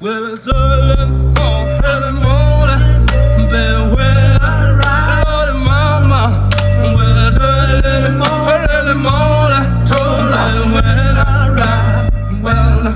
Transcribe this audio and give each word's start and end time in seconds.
Well, 0.00 0.34
it's 0.34 0.48
early 0.48 0.96
on 1.02 1.80
early 1.84 2.12
morning, 2.12 3.06
been 3.50 3.94
where 3.94 4.38
I 4.40 4.72
ride, 4.72 5.24
Lordy 5.26 5.58
mama. 5.58 6.48
Well, 6.96 7.28
it's 7.28 7.36
early 7.38 8.08
morning, 8.16 8.68
early 8.70 8.94
morning, 8.94 9.66
told 9.86 10.24
me 10.32 10.72
when 10.74 11.16
I 11.16 11.48
ride. 11.50 12.10
Well, 12.42 12.94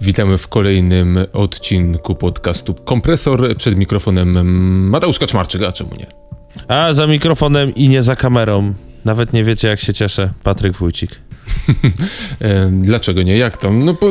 Witamy 0.00 0.38
w 0.38 0.48
kolejnym 0.48 1.18
odcinku 1.32 2.14
podcastu 2.14 2.74
Kompresor. 2.74 3.56
Przed 3.56 3.76
mikrofonem 3.76 4.48
Mateusz 4.90 5.18
Kaczmarczyk, 5.18 5.62
a 5.62 5.72
czemu 5.72 5.90
nie? 5.98 6.06
A 6.68 6.94
za 6.94 7.06
mikrofonem 7.06 7.74
i 7.74 7.88
nie 7.88 8.02
za 8.02 8.16
kamerą. 8.16 8.74
Nawet 9.04 9.32
nie 9.32 9.44
wiecie, 9.44 9.68
jak 9.68 9.80
się 9.80 9.92
cieszę. 9.92 10.30
Patryk 10.42 10.76
Wójcik. 10.76 11.29
Dlaczego 12.70 13.22
nie? 13.22 13.36
Jak 13.36 13.56
tam? 13.56 13.84
No 13.84 13.94
to 13.94 14.06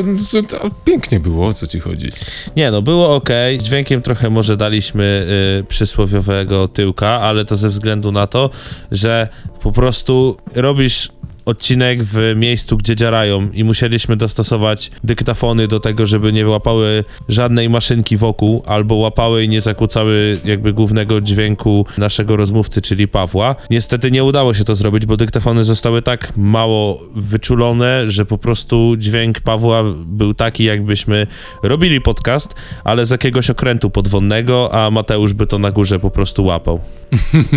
pięknie 0.86 1.20
było, 1.20 1.48
o 1.48 1.54
co 1.54 1.68
ci 1.68 1.80
chodzi? 1.80 2.10
Nie 2.56 2.72
no, 2.72 2.82
było 2.82 3.16
ok. 3.16 3.30
Dźwiękiem 3.62 4.02
trochę 4.02 4.30
może 4.30 4.58
daliśmy 4.58 5.28
y, 5.60 5.64
przysłowiowego 5.64 6.68
tyłka, 6.68 7.08
ale 7.08 7.46
to 7.46 7.58
ze 7.58 7.70
względu 7.70 8.12
na 8.12 8.28
to, 8.28 8.50
że 8.92 9.28
po 9.62 9.72
prostu 9.72 10.38
robisz 10.56 11.10
odcinek 11.50 12.04
w 12.04 12.34
miejscu, 12.36 12.78
gdzie 12.78 12.96
dziarają 12.96 13.52
i 13.52 13.64
musieliśmy 13.64 14.18
dostosować 14.18 14.92
dyktafony 15.04 15.68
do 15.68 15.80
tego, 15.80 16.06
żeby 16.06 16.34
nie 16.34 16.48
łapały 16.48 17.04
żadnej 17.30 17.70
maszynki 17.70 18.18
wokół, 18.18 18.64
albo 18.66 18.96
łapały 18.96 19.44
i 19.44 19.50
nie 19.50 19.62
zakłócały 19.62 20.38
jakby 20.46 20.74
głównego 20.74 21.22
dźwięku 21.22 21.86
naszego 21.98 22.38
rozmówcy, 22.38 22.82
czyli 22.82 23.08
Pawła. 23.08 23.56
Niestety 23.70 24.12
nie 24.12 24.24
udało 24.24 24.54
się 24.54 24.64
to 24.64 24.76
zrobić, 24.76 25.06
bo 25.06 25.18
dyktafony 25.18 25.64
zostały 25.64 26.02
tak 26.02 26.38
mało 26.38 27.02
wyczulone, 27.16 28.12
że 28.12 28.26
po 28.26 28.38
prostu 28.38 28.96
dźwięk 28.98 29.40
Pawła 29.40 29.84
był 30.06 30.34
taki, 30.34 30.64
jakbyśmy 30.64 31.28
robili 31.64 32.02
podcast, 32.02 32.56
ale 32.84 33.06
z 33.06 33.10
jakiegoś 33.10 33.50
okrętu 33.50 33.90
podwodnego, 33.90 34.74
a 34.74 34.92
Mateusz 34.92 35.34
by 35.34 35.48
to 35.48 35.60
na 35.60 35.72
górze 35.72 36.00
po 36.00 36.12
prostu 36.12 36.46
łapał. 36.46 36.80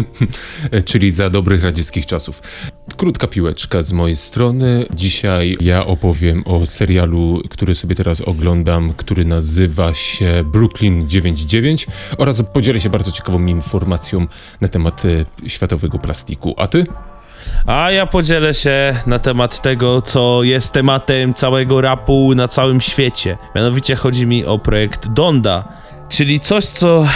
Czyli 0.90 1.10
za 1.10 1.30
dobrych 1.30 1.64
radzieckich 1.64 2.06
czasów. 2.06 2.42
Krótka 2.96 3.26
piłeczka 3.26 3.81
z 3.82 3.92
mojej 3.92 4.16
strony. 4.16 4.86
Dzisiaj 4.94 5.56
ja 5.60 5.86
opowiem 5.86 6.42
o 6.46 6.66
serialu, 6.66 7.42
który 7.50 7.74
sobie 7.74 7.94
teraz 7.94 8.20
oglądam, 8.20 8.92
który 8.96 9.24
nazywa 9.24 9.94
się 9.94 10.44
Brooklyn 10.44 11.08
99 11.08 11.86
oraz 12.18 12.42
podzielę 12.42 12.80
się 12.80 12.90
bardzo 12.90 13.12
ciekawą 13.12 13.46
informacją 13.46 14.26
na 14.60 14.68
temat 14.68 15.02
e, 15.04 15.48
światowego 15.48 15.98
plastiku. 15.98 16.54
A 16.56 16.66
ty? 16.66 16.86
A 17.66 17.90
ja 17.90 18.06
podzielę 18.06 18.54
się 18.54 18.96
na 19.06 19.18
temat 19.18 19.62
tego, 19.62 20.02
co 20.02 20.42
jest 20.42 20.72
tematem 20.72 21.34
całego 21.34 21.80
rapu 21.80 22.34
na 22.34 22.48
całym 22.48 22.80
świecie. 22.80 23.38
Mianowicie 23.54 23.96
chodzi 23.96 24.26
mi 24.26 24.44
o 24.44 24.58
projekt 24.58 25.08
Donda, 25.08 25.64
czyli 26.08 26.40
coś, 26.40 26.64
co 26.64 27.06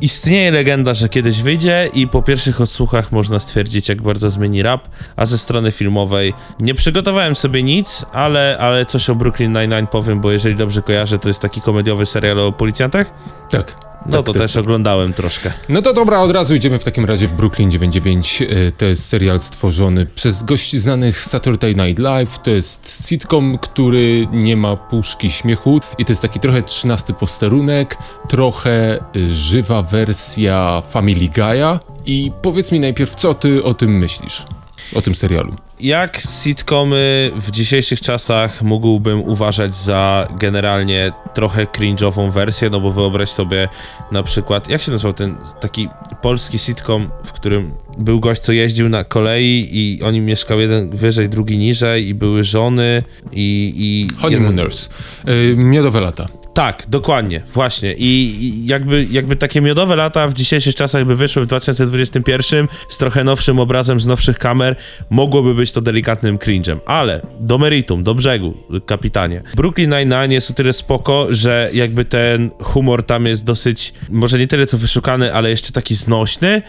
istnieje 0.00 0.50
legenda, 0.50 0.94
że 0.94 1.08
kiedyś 1.08 1.42
wyjdzie 1.42 1.90
i 1.94 2.08
po 2.08 2.22
pierwszych 2.22 2.60
odsłuchach 2.60 3.12
można 3.12 3.38
stwierdzić, 3.38 3.88
jak 3.88 4.02
bardzo 4.02 4.30
zmieni 4.30 4.62
rap, 4.62 4.88
a 5.16 5.26
ze 5.26 5.38
strony 5.38 5.72
filmowej 5.72 6.34
nie 6.60 6.74
przygotowałem 6.74 7.36
sobie 7.36 7.62
nic, 7.62 8.04
ale, 8.12 8.56
ale 8.60 8.86
coś 8.86 9.10
o 9.10 9.14
Brooklyn 9.14 9.52
Nine-Nine 9.52 9.86
powiem, 9.86 10.20
bo 10.20 10.32
jeżeli 10.32 10.54
dobrze 10.54 10.82
kojarzę, 10.82 11.18
to 11.18 11.28
jest 11.28 11.40
taki 11.40 11.60
komediowy 11.60 12.06
serial 12.06 12.40
o 12.40 12.52
policjantach. 12.52 13.10
Tak. 13.50 13.87
No 14.06 14.22
to, 14.22 14.32
też 14.32 14.56
oglądałem 14.56 15.12
troszkę. 15.12 15.52
No 15.68 15.82
to 15.82 15.92
dobra, 15.92 16.20
od 16.20 16.30
razu 16.30 16.54
idziemy 16.54 16.78
w 16.78 16.84
takim 16.84 17.04
razie 17.04 17.28
w 17.28 17.32
Brooklyn 17.32 17.70
99. 17.70 18.42
E, 18.42 18.72
To 18.72 18.84
jest 18.84 19.06
serial 19.06 19.40
stworzony 19.40 20.06
przez 20.06 20.42
gości 20.42 20.78
znanych 20.78 21.18
Saturday 21.20 21.74
Night 21.74 21.98
Live. 21.98 22.38
To 22.38 22.50
jest 22.50 23.08
sitcom, 23.08 23.58
który 23.58 24.28
nie 24.32 24.56
ma 24.56 24.76
puszki 24.76 25.30
śmiechu 25.30 25.80
i 25.98 26.04
to 26.04 26.12
jest 26.12 26.22
taki 26.22 26.40
trochę 26.40 26.62
trzynasty 26.62 27.14
posterunek, 27.14 27.98
trochę 28.28 28.98
y, 29.16 29.30
żywa 29.30 29.82
wersja 29.82 30.82
Family 30.90 31.28
Guy'a. 31.28 31.78
I 32.06 32.32
powiedz 32.42 32.72
mi 32.72 32.80
najpierw, 32.80 33.14
co 33.14 33.34
ty 33.34 33.64
o 33.64 33.74
tym 33.74 33.98
myślisz? 33.98 34.46
O 34.94 35.02
tym 35.02 35.14
serialu. 35.14 35.67
Jak 35.80 36.20
sitcomy 36.42 37.30
w 37.36 37.50
dzisiejszych 37.50 38.00
czasach 38.00 38.62
mógłbym 38.62 39.20
uważać 39.20 39.74
za 39.74 40.28
generalnie 40.38 41.12
trochę 41.34 41.64
cringe'ową 41.64 42.30
wersję, 42.30 42.70
no 42.70 42.80
bo 42.80 42.90
wyobraź 42.90 43.28
sobie 43.28 43.68
na 44.12 44.22
przykład, 44.22 44.68
jak 44.68 44.82
się 44.82 44.92
nazywał 44.92 45.12
ten 45.12 45.36
taki 45.60 45.88
polski 46.22 46.58
sitcom, 46.58 47.10
w 47.24 47.32
którym 47.32 47.74
był 47.98 48.20
gość, 48.20 48.40
co 48.40 48.52
jeździł 48.52 48.88
na 48.88 49.04
kolei 49.04 49.68
i 49.72 50.02
oni 50.02 50.20
mieszkał 50.20 50.60
jeden 50.60 50.90
wyżej, 50.90 51.28
drugi 51.28 51.58
niżej 51.58 52.08
i 52.08 52.14
były 52.14 52.42
żony 52.42 53.02
i... 53.32 53.72
i 53.76 54.06
jeden- 54.06 54.20
Honeymooners. 54.20 54.88
Y, 55.28 55.54
Miodowe 55.56 56.00
lata. 56.00 56.28
Tak, 56.58 56.84
dokładnie, 56.88 57.42
właśnie. 57.54 57.94
I 57.98 58.66
jakby, 58.66 59.06
jakby 59.10 59.36
takie 59.36 59.60
miodowe 59.60 59.96
lata 59.96 60.28
w 60.28 60.34
dzisiejszych 60.34 60.74
czasach 60.74 61.04
by 61.04 61.16
wyszły 61.16 61.42
w 61.42 61.46
2021 61.46 62.68
z 62.88 62.98
trochę 62.98 63.24
nowszym 63.24 63.58
obrazem, 63.58 64.00
z 64.00 64.06
nowszych 64.06 64.38
kamer, 64.38 64.76
mogłoby 65.10 65.54
być 65.54 65.72
to 65.72 65.80
delikatnym 65.80 66.38
cringe'em. 66.38 66.78
Ale 66.86 67.26
do 67.40 67.58
meritum, 67.58 68.04
do 68.04 68.14
brzegu, 68.14 68.54
kapitanie. 68.86 69.42
Brooklyn 69.56 69.90
Nine-Nine 69.90 70.32
jest 70.32 70.50
o 70.50 70.54
tyle 70.54 70.72
spoko, 70.72 71.26
że 71.30 71.70
jakby 71.72 72.04
ten 72.04 72.50
humor 72.62 73.04
tam 73.04 73.26
jest 73.26 73.44
dosyć, 73.44 73.92
może 74.10 74.38
nie 74.38 74.46
tyle 74.46 74.66
co 74.66 74.78
wyszukany, 74.78 75.34
ale 75.34 75.50
jeszcze 75.50 75.72
taki 75.72 75.94
znośny. 75.94 76.62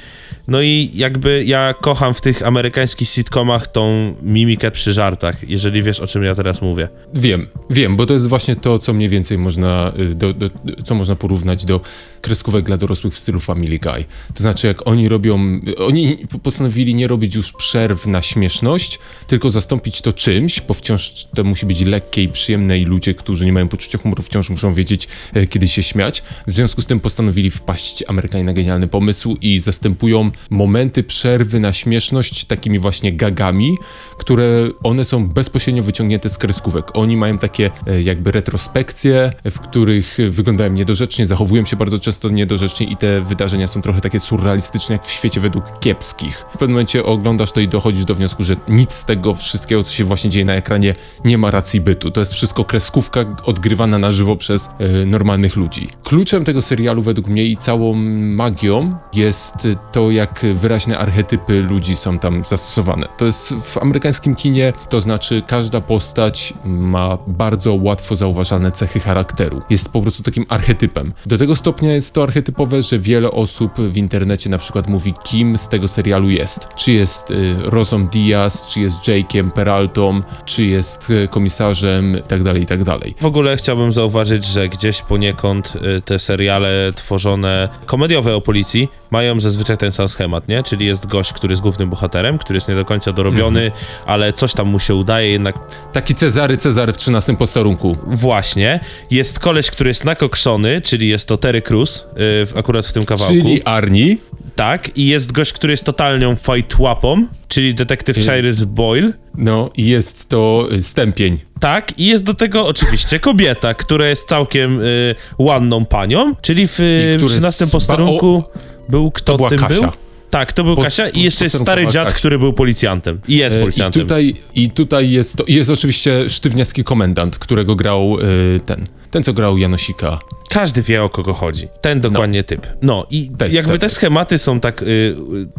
No 0.48 0.62
i 0.62 0.92
jakby 0.94 1.44
ja 1.44 1.74
kocham 1.82 2.14
w 2.14 2.22
tych 2.22 2.48
amerykańskich 2.48 3.10
sitcomach 3.10 3.68
tą 3.68 4.16
mimikę 4.22 4.72
przy 4.72 4.94
żartach, 4.94 5.50
jeżeli 5.50 5.82
wiesz 5.82 6.00
o 6.00 6.08
czym 6.08 6.24
ja 6.24 6.36
teraz 6.36 6.62
mówię. 6.62 6.90
Wiem, 7.14 7.48
wiem, 7.70 7.96
bo 7.96 8.06
to 8.06 8.14
jest 8.14 8.28
właśnie 8.28 8.56
to, 8.56 8.80
co 8.80 8.94
mniej 8.94 9.10
więcej 9.10 9.38
można, 9.38 9.79
y, 10.00 10.16
do, 10.16 10.34
do, 10.34 10.50
co 10.84 10.96
można 10.96 11.16
porównać 11.16 11.66
do 11.66 11.82
kreskówek 12.22 12.66
dla 12.66 12.78
dorosłych 12.78 13.14
w 13.14 13.20
stylu 13.20 13.40
Family 13.40 13.80
Guy. 13.80 14.06
To 14.34 14.42
znaczy, 14.42 14.68
jak 14.68 14.88
oni 14.88 15.10
robią, 15.10 15.60
oni 15.78 16.18
postanowili 16.44 16.96
nie 16.96 17.08
robić 17.08 17.36
już 17.36 17.52
przerw 17.52 18.08
na 18.08 18.22
śmieszność, 18.22 19.00
tylko 19.28 19.52
zastąpić 19.52 20.02
to 20.02 20.14
czymś, 20.14 20.62
bo 20.62 20.74
wciąż 20.74 21.26
to 21.36 21.44
musi 21.44 21.66
być 21.66 21.82
lekkie 21.82 22.24
i 22.24 22.28
przyjemne 22.28 22.80
i 22.80 22.86
ludzie, 22.86 23.14
którzy 23.14 23.46
nie 23.46 23.54
mają 23.54 23.68
poczucia 23.68 23.98
humoru, 23.98 24.24
wciąż 24.24 24.50
muszą 24.50 24.74
wiedzieć, 24.74 25.08
e, 25.34 25.48
kiedy 25.48 25.68
się 25.68 25.84
śmiać. 25.84 26.24
W 26.48 26.52
związku 26.52 26.82
z 26.82 26.86
tym 26.86 27.00
postanowili 27.00 27.52
wpaść 27.52 28.04
Amerykanie 28.08 28.44
na 28.44 28.54
genialny 28.54 28.88
pomysł 28.88 29.38
i 29.42 29.60
zastępują 29.60 30.32
momenty 30.50 31.04
przerwy 31.04 31.60
na 31.60 31.74
śmieszność 31.74 32.46
takimi 32.46 32.80
właśnie 32.80 33.14
gagami, 33.14 33.78
które 34.18 34.70
one 34.84 35.06
są 35.06 35.30
bezpośrednio 35.30 35.84
wyciągnięte 35.84 36.30
z 36.30 36.38
kreskówek. 36.38 36.86
Oni 36.94 37.18
mają 37.18 37.38
takie 37.38 37.72
e, 37.88 38.02
jakby 38.02 38.32
retrospekcje, 38.32 39.34
w 39.52 39.60
których 39.70 40.18
wyglądają 40.30 40.74
niedorzecznie, 40.74 41.26
zachowują 41.26 41.66
się 41.66 41.76
bardzo 41.76 42.00
często 42.00 42.30
niedorzecznie 42.30 42.88
i 42.88 42.98
te 42.98 43.22
wydarzenia 43.22 43.68
są 43.68 43.82
trochę 43.82 44.02
takie 44.02 44.20
surrealistyczne, 44.20 44.94
jak 44.94 45.06
w 45.06 45.12
świecie 45.12 45.42
według 45.42 45.80
kiepskich. 45.80 46.46
W 46.50 46.58
pewnym 46.58 46.72
momencie 46.72 47.06
oglądasz 47.06 47.52
to 47.52 47.60
i 47.60 47.68
dochodzisz 47.68 48.06
do 48.06 48.16
wniosku, 48.16 48.44
że 48.44 48.56
nic 48.68 48.94
z 48.94 49.06
tego 49.06 49.36
wszystkiego, 49.36 49.84
co 49.84 49.92
się 49.92 50.04
właśnie 50.04 50.30
dzieje 50.30 50.46
na 50.46 50.54
ekranie, 50.54 50.94
nie 51.26 51.38
ma 51.38 51.52
racji 51.52 51.82
bytu. 51.82 52.12
To 52.12 52.20
jest 52.20 52.34
wszystko 52.34 52.66
kreskówka 52.66 53.26
odgrywana 53.44 54.00
na 54.00 54.12
żywo 54.12 54.36
przez 54.36 54.70
e, 54.80 55.06
normalnych 55.06 55.56
ludzi. 55.56 55.88
Kluczem 56.04 56.46
tego 56.46 56.62
serialu 56.62 57.02
według 57.02 57.28
mnie 57.28 57.46
i 57.46 57.58
całą 57.58 57.94
magią 58.36 58.96
jest 59.14 59.68
to, 59.92 60.12
jak 60.12 60.46
wyraźne 60.54 60.98
archetypy 60.98 61.62
ludzi 61.62 61.96
są 61.96 62.20
tam 62.20 62.46
zastosowane. 62.46 63.08
To 63.18 63.26
jest 63.26 63.54
w 63.54 63.78
amerykańskim 63.78 64.36
kinie, 64.36 64.74
to 64.90 65.02
znaczy 65.02 65.44
każda 65.48 65.82
postać 65.82 66.54
ma 66.66 67.18
bardzo 67.28 67.74
łatwo 67.74 68.16
zauważalne 68.16 68.72
cechy 68.72 69.00
charakteru. 69.00 69.59
Jest 69.70 69.94
po 69.94 70.02
prostu 70.02 70.24
takim 70.24 70.46
archetypem. 70.50 71.14
Do 71.26 71.38
tego 71.38 71.56
stopnia 71.56 71.92
jest 71.94 72.14
to 72.14 72.24
archetypowe, 72.24 72.84
że 72.84 73.00
wiele 73.00 73.32
osób 73.32 73.82
w 73.82 73.98
internecie 73.98 74.50
na 74.50 74.58
przykład 74.58 74.88
mówi, 74.90 75.14
kim 75.24 75.58
z 75.58 75.68
tego 75.68 75.88
serialu 75.88 76.30
jest. 76.30 76.68
Czy 76.76 76.92
jest 76.92 77.32
y, 77.32 77.56
Rosą 77.64 78.08
Diaz, 78.08 78.68
czy 78.70 78.80
jest 78.80 79.00
Jake'em 79.00 79.52
Peraltą, 79.52 80.22
czy 80.46 80.64
jest 80.66 81.10
y, 81.10 81.28
komisarzem 81.28 82.16
itd., 82.16 82.60
itd. 82.60 82.98
W 83.22 83.26
ogóle 83.26 83.58
chciałbym 83.58 83.92
zauważyć, 83.92 84.46
że 84.46 84.70
gdzieś 84.70 85.02
poniekąd 85.02 85.74
y, 85.98 86.02
te 86.02 86.20
seriale 86.20 86.92
tworzone 86.96 87.70
komediowe 87.86 88.36
o 88.36 88.42
policji 88.42 88.88
mają 89.12 89.40
zazwyczaj 89.40 89.78
ten 89.78 89.92
sam 89.92 90.08
schemat, 90.10 90.48
nie? 90.48 90.64
Czyli 90.64 90.86
jest 90.86 91.08
gość, 91.08 91.34
który 91.34 91.52
jest 91.52 91.62
głównym 91.62 91.90
bohaterem, 91.90 92.38
który 92.38 92.58
jest 92.58 92.68
nie 92.68 92.76
do 92.76 92.86
końca 92.86 93.14
dorobiony, 93.14 93.72
ale 94.06 94.34
coś 94.34 94.54
tam 94.54 94.68
mu 94.68 94.80
się 94.80 94.96
udaje, 94.96 95.32
jednak 95.32 95.56
Taki 95.94 96.16
Cezary 96.16 96.58
Cezary 96.58 96.94
w 96.94 96.98
13 96.98 97.36
posterunku. 97.38 97.98
właśnie. 98.08 98.80
Jest 99.12 99.39
koleś, 99.40 99.72
który 99.72 99.90
jest 99.90 100.06
nakokszony, 100.06 100.82
czyli 100.82 101.10
jest 101.10 101.28
to 101.28 101.38
Terry 101.38 101.62
Crews, 101.62 101.98
y, 102.00 102.06
w- 102.46 102.54
akurat 102.56 102.88
w 102.88 102.94
tym 102.94 103.04
kawałku. 103.06 103.34
Czyli 103.34 103.64
Arnie. 103.64 104.18
Tak, 104.56 104.98
i 104.98 105.08
jest 105.08 105.32
gość, 105.32 105.54
który 105.54 105.74
jest 105.74 105.84
totalną 105.86 106.36
fight 106.36 106.80
łapą, 106.80 107.28
czyli 107.48 107.74
detektyw 107.76 108.18
Cyrus 108.26 108.64
Boyle. 108.64 109.14
No 109.36 109.70
i 109.78 109.86
jest 109.86 110.30
to 110.30 110.68
y, 110.72 110.84
stępień. 110.84 111.38
Tak, 111.60 112.00
i 112.00 112.06
jest 112.06 112.24
do 112.24 112.34
tego 112.34 112.68
oczywiście 112.68 113.20
kobieta, 113.30 113.74
która 113.74 114.08
jest 114.08 114.28
całkiem 114.28 114.82
y, 114.82 115.16
ładną 115.38 115.86
panią, 115.86 116.36
czyli 116.42 116.68
w 116.68 116.80
y, 116.80 117.12
I 117.14 117.18
który 117.18 117.30
13 117.30 117.66
z- 117.66 117.72
posterunku 117.72 118.44
był 118.90 119.12
kto 119.12 119.38
była 119.38 119.50
tym 119.50 119.60
Kasia. 119.60 119.82
był? 119.82 119.92
Tak, 120.30 120.54
to 120.54 120.64
był 120.64 120.76
Kasia 120.76 121.10
i 121.10 121.22
jeszcze 121.22 121.46
jest 121.46 121.60
stary 121.62 121.88
dziad, 121.88 122.04
Kasia. 122.08 122.18
który 122.18 122.40
był 122.40 122.54
policjantem. 122.54 123.22
I 123.28 123.36
jest 123.38 123.56
E, 123.56 123.60
I 123.60 123.62
policjantem. 123.62 124.02
tutaj, 124.04 124.34
I 124.56 124.70
tutaj 124.72 125.12
jest 125.12 125.38
to, 125.38 125.44
i 125.44 125.54
jest 125.54 125.70
oczywiście 125.70 126.30
sztywniacki 126.30 126.84
komendant, 126.84 127.38
którego 127.38 127.76
grał 127.76 128.18
y, 128.56 128.60
ten. 128.66 128.88
Ten, 129.12 129.24
co 129.24 129.34
grał 129.34 129.58
Janosika. 129.58 130.20
Każdy 130.50 130.82
wie 130.82 131.04
o 131.04 131.10
kogo 131.10 131.34
chodzi. 131.34 131.68
Ten 131.82 132.02
dokładnie 132.02 132.44
typ. 132.44 132.68
No 132.82 133.08
i 133.12 133.30
Tak, 133.38 133.54
jakby 133.54 133.72
tak, 133.72 133.82
te 133.82 133.88
tak. 133.88 133.92
schematy 133.92 134.38
są 134.38 134.60
tak, 134.60 134.82
y, 134.82 134.86
y, 134.86 135.16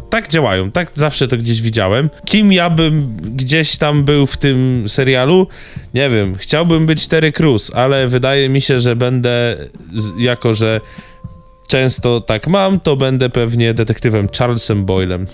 tak 0.09 0.27
działają, 0.27 0.71
tak 0.71 0.91
zawsze 0.95 1.27
to 1.27 1.37
gdzieś 1.37 1.61
widziałem. 1.61 2.09
Kim 2.25 2.53
ja 2.53 2.69
bym 2.69 3.17
gdzieś 3.35 3.77
tam 3.77 4.03
był 4.03 4.25
w 4.25 4.37
tym 4.37 4.83
serialu? 4.87 5.47
Nie 5.93 6.09
wiem, 6.09 6.35
chciałbym 6.35 6.85
być 6.85 7.07
Terry 7.07 7.31
Crews, 7.31 7.75
ale 7.75 8.07
wydaje 8.07 8.49
mi 8.49 8.61
się, 8.61 8.79
że 8.79 8.95
będę, 8.95 9.57
jako 10.17 10.53
że 10.53 10.81
często 11.67 12.21
tak 12.21 12.47
mam, 12.47 12.79
to 12.79 12.95
będę 12.95 13.29
pewnie 13.29 13.73
detektywem 13.73 14.27
Charlesem 14.37 14.85
Boylem. 14.85 15.27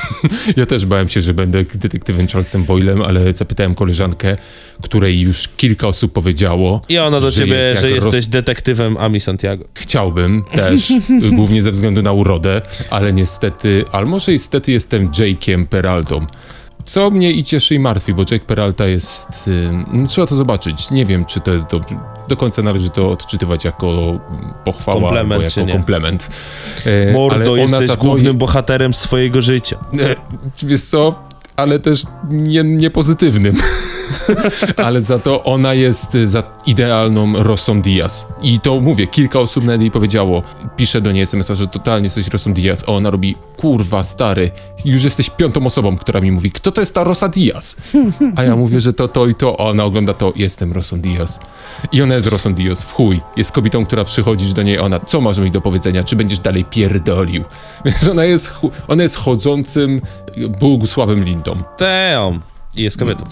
Ja 0.56 0.66
też 0.66 0.86
bałem 0.86 1.08
się, 1.08 1.20
że 1.20 1.34
będę 1.34 1.64
detektywem 1.74 2.28
Charlesem 2.28 2.64
Boylem, 2.64 3.02
ale 3.02 3.32
zapytałem 3.32 3.74
koleżankę, 3.74 4.36
której 4.82 5.20
już 5.20 5.48
kilka 5.48 5.86
osób 5.86 6.12
powiedziało. 6.12 6.80
I 6.88 6.98
ona 6.98 7.20
do 7.20 7.30
że 7.30 7.40
ciebie, 7.40 7.54
jest 7.56 7.82
że 7.82 7.88
roz- 7.88 8.04
jesteś 8.04 8.26
detektywem 8.26 8.96
Ami 8.96 9.20
Santiago. 9.20 9.64
Chciałbym 9.74 10.42
też, 10.54 10.92
głównie 11.36 11.62
ze 11.62 11.70
względu 11.70 12.02
na 12.02 12.12
urodę, 12.12 12.62
ale 12.90 13.12
niestety, 13.12 13.84
ale 13.92 14.06
może 14.06 14.32
niestety 14.32 14.72
jestem 14.72 15.08
Jake'iem 15.10 15.66
Peraltą. 15.66 16.26
Co 16.86 17.10
mnie 17.10 17.32
i 17.32 17.44
cieszy 17.44 17.74
i 17.74 17.78
martwi, 17.78 18.14
bo 18.14 18.22
Jake 18.30 18.44
Peralta 18.44 18.86
jest... 18.86 19.48
y, 19.48 19.70
No, 19.92 20.06
trzeba 20.06 20.26
to 20.26 20.36
zobaczyć. 20.36 20.90
Nie 20.90 21.06
wiem, 21.06 21.24
czy 21.24 21.40
to 21.40 21.52
jest 21.52 21.66
do, 21.66 21.80
do 22.28 22.36
końca 22.36 22.62
należy 22.62 22.90
to 22.90 23.10
odczytywać 23.10 23.64
jako 23.64 24.20
pochwała 24.64 25.00
Komplement, 25.00 25.32
albo 25.42 25.60
jako 25.62 25.72
komplement. 25.72 26.30
Ale 26.86 27.12
Mordo, 27.12 27.56
jesteś 27.56 27.86
to 27.86 27.96
głównym 27.96 28.38
bohaterem 28.38 28.94
swojego 28.94 29.42
życia. 29.42 29.76
E, 30.00 30.14
Wiesz 30.62 30.82
co? 30.82 31.14
Ale 31.56 31.78
też 31.78 32.02
nie, 32.30 32.64
nie 32.64 32.90
pozytywnym. 32.90 33.56
Ale 34.86 35.02
za 35.02 35.18
to 35.18 35.44
ona 35.44 35.74
jest 35.74 36.14
y, 36.14 36.28
za 36.28 36.42
idealną 36.66 37.42
Rosą 37.42 37.82
Diaz. 37.82 38.26
I 38.42 38.60
to 38.60 38.80
mówię, 38.80 39.06
kilka 39.06 39.40
osób 39.40 39.64
nawet 39.64 39.80
jej 39.80 39.90
powiedziało, 39.90 40.42
pisze 40.76 41.00
do 41.00 41.12
niej 41.12 41.22
SMS-a, 41.22 41.54
że 41.54 41.66
totalnie 41.66 42.04
jesteś 42.04 42.28
Rosą 42.28 42.52
Diaz, 42.52 42.84
a 42.88 42.92
ona 42.92 43.10
robi, 43.10 43.36
kurwa 43.56 44.02
stary, 44.02 44.50
już 44.84 45.04
jesteś 45.04 45.30
piątą 45.30 45.66
osobą, 45.66 45.96
która 45.96 46.20
mi 46.20 46.30
mówi, 46.30 46.50
kto 46.50 46.72
to 46.72 46.80
jest 46.80 46.94
ta 46.94 47.04
Rosa 47.04 47.28
Diaz? 47.28 47.76
A 48.36 48.42
ja 48.42 48.56
mówię, 48.56 48.80
że 48.80 48.92
to 48.92 49.08
to 49.08 49.26
i 49.26 49.34
to, 49.34 49.60
a 49.60 49.64
ona 49.64 49.84
ogląda 49.84 50.14
to, 50.14 50.32
jestem 50.36 50.72
Rosą 50.72 51.00
Diaz. 51.00 51.40
I 51.92 52.02
ona 52.02 52.14
jest 52.14 52.26
Rosą 52.26 52.54
Diaz, 52.54 52.82
w 52.82 52.92
chuj. 52.92 53.20
Jest 53.36 53.52
kobietą, 53.52 53.86
która 53.86 54.04
przychodzisz 54.04 54.52
do 54.52 54.62
niej, 54.62 54.78
ona, 54.78 55.00
co 55.00 55.20
masz 55.20 55.38
mi 55.38 55.50
do 55.50 55.60
powiedzenia, 55.60 56.04
czy 56.04 56.16
będziesz 56.16 56.38
dalej 56.38 56.64
pierdolił? 56.64 57.44
Więc 57.84 58.08
ona 58.08 58.24
jest, 58.24 58.52
ona 58.88 59.02
jest 59.02 59.16
chodzącym 59.16 60.00
Bogusławem 60.60 61.24
Lindą. 61.24 61.56
Teom. 61.76 62.40
I 62.76 62.82
jest 62.82 62.98
kobietą. 62.98 63.24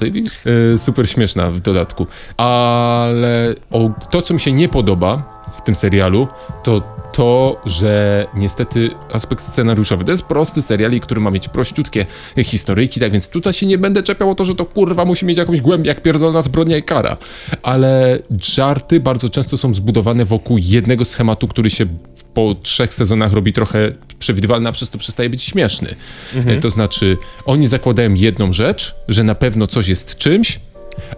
E, 0.75 0.79
Super 0.79 1.09
śmieszna 1.11 1.51
w 1.51 1.61
dodatku. 1.61 2.07
Ale 2.37 3.55
o, 3.71 3.91
to, 4.11 4.23
co 4.23 4.35
mi 4.35 4.41
się 4.41 4.53
nie 4.53 4.69
podoba 4.69 5.43
w 5.55 5.63
tym 5.63 5.77
serialu, 5.77 6.29
to 6.63 6.83
to, 7.15 7.61
że 7.67 8.27
niestety 8.37 8.91
aspekt 9.13 9.45
scenariuszowy 9.45 10.05
to 10.05 10.11
jest 10.11 10.23
prosty 10.23 10.63
serial, 10.63 11.01
który 11.01 11.21
ma 11.21 11.31
mieć 11.31 11.49
prościutkie 11.49 12.07
historyjki, 12.45 13.01
tak 13.01 13.13
więc 13.13 13.29
tutaj 13.29 13.53
się 13.53 13.67
nie 13.67 13.79
będę 13.79 14.03
czepiał 14.03 14.31
o 14.31 14.35
to, 14.35 14.45
że 14.45 14.55
to 14.55 14.65
kurwa 14.67 15.05
musi 15.05 15.27
mieć 15.27 15.39
jakąś 15.39 15.61
głębię 15.61 15.89
jak 15.89 16.03
pierdolona 16.03 16.43
zbrodnia 16.43 16.77
i 16.77 16.83
kara. 16.83 17.17
Ale 17.63 18.19
żarty 18.43 19.01
bardzo 19.01 19.29
często 19.29 19.57
są 19.57 19.75
zbudowane 19.75 20.25
wokół 20.25 20.59
jednego 20.61 21.05
schematu, 21.05 21.49
który 21.49 21.71
się 21.71 21.87
po 22.35 22.55
trzech 22.63 22.95
sezonach 22.95 23.33
robi 23.33 23.53
trochę 23.53 23.93
przewidywalny, 24.19 24.69
a 24.69 24.73
przez 24.73 24.91
to 24.91 24.99
przestaje 24.99 25.31
być 25.31 25.43
śmieszny. 25.43 25.95
E, 26.47 26.57
To 26.61 26.71
znaczy, 26.71 27.17
oni 27.47 27.67
zakładają 27.67 28.15
jedną 28.15 28.53
rzecz, 28.53 28.95
że 29.09 29.25
na 29.25 29.35
pewno 29.35 29.67
coś 29.67 29.89
jest 29.89 30.17
czymś, 30.19 30.61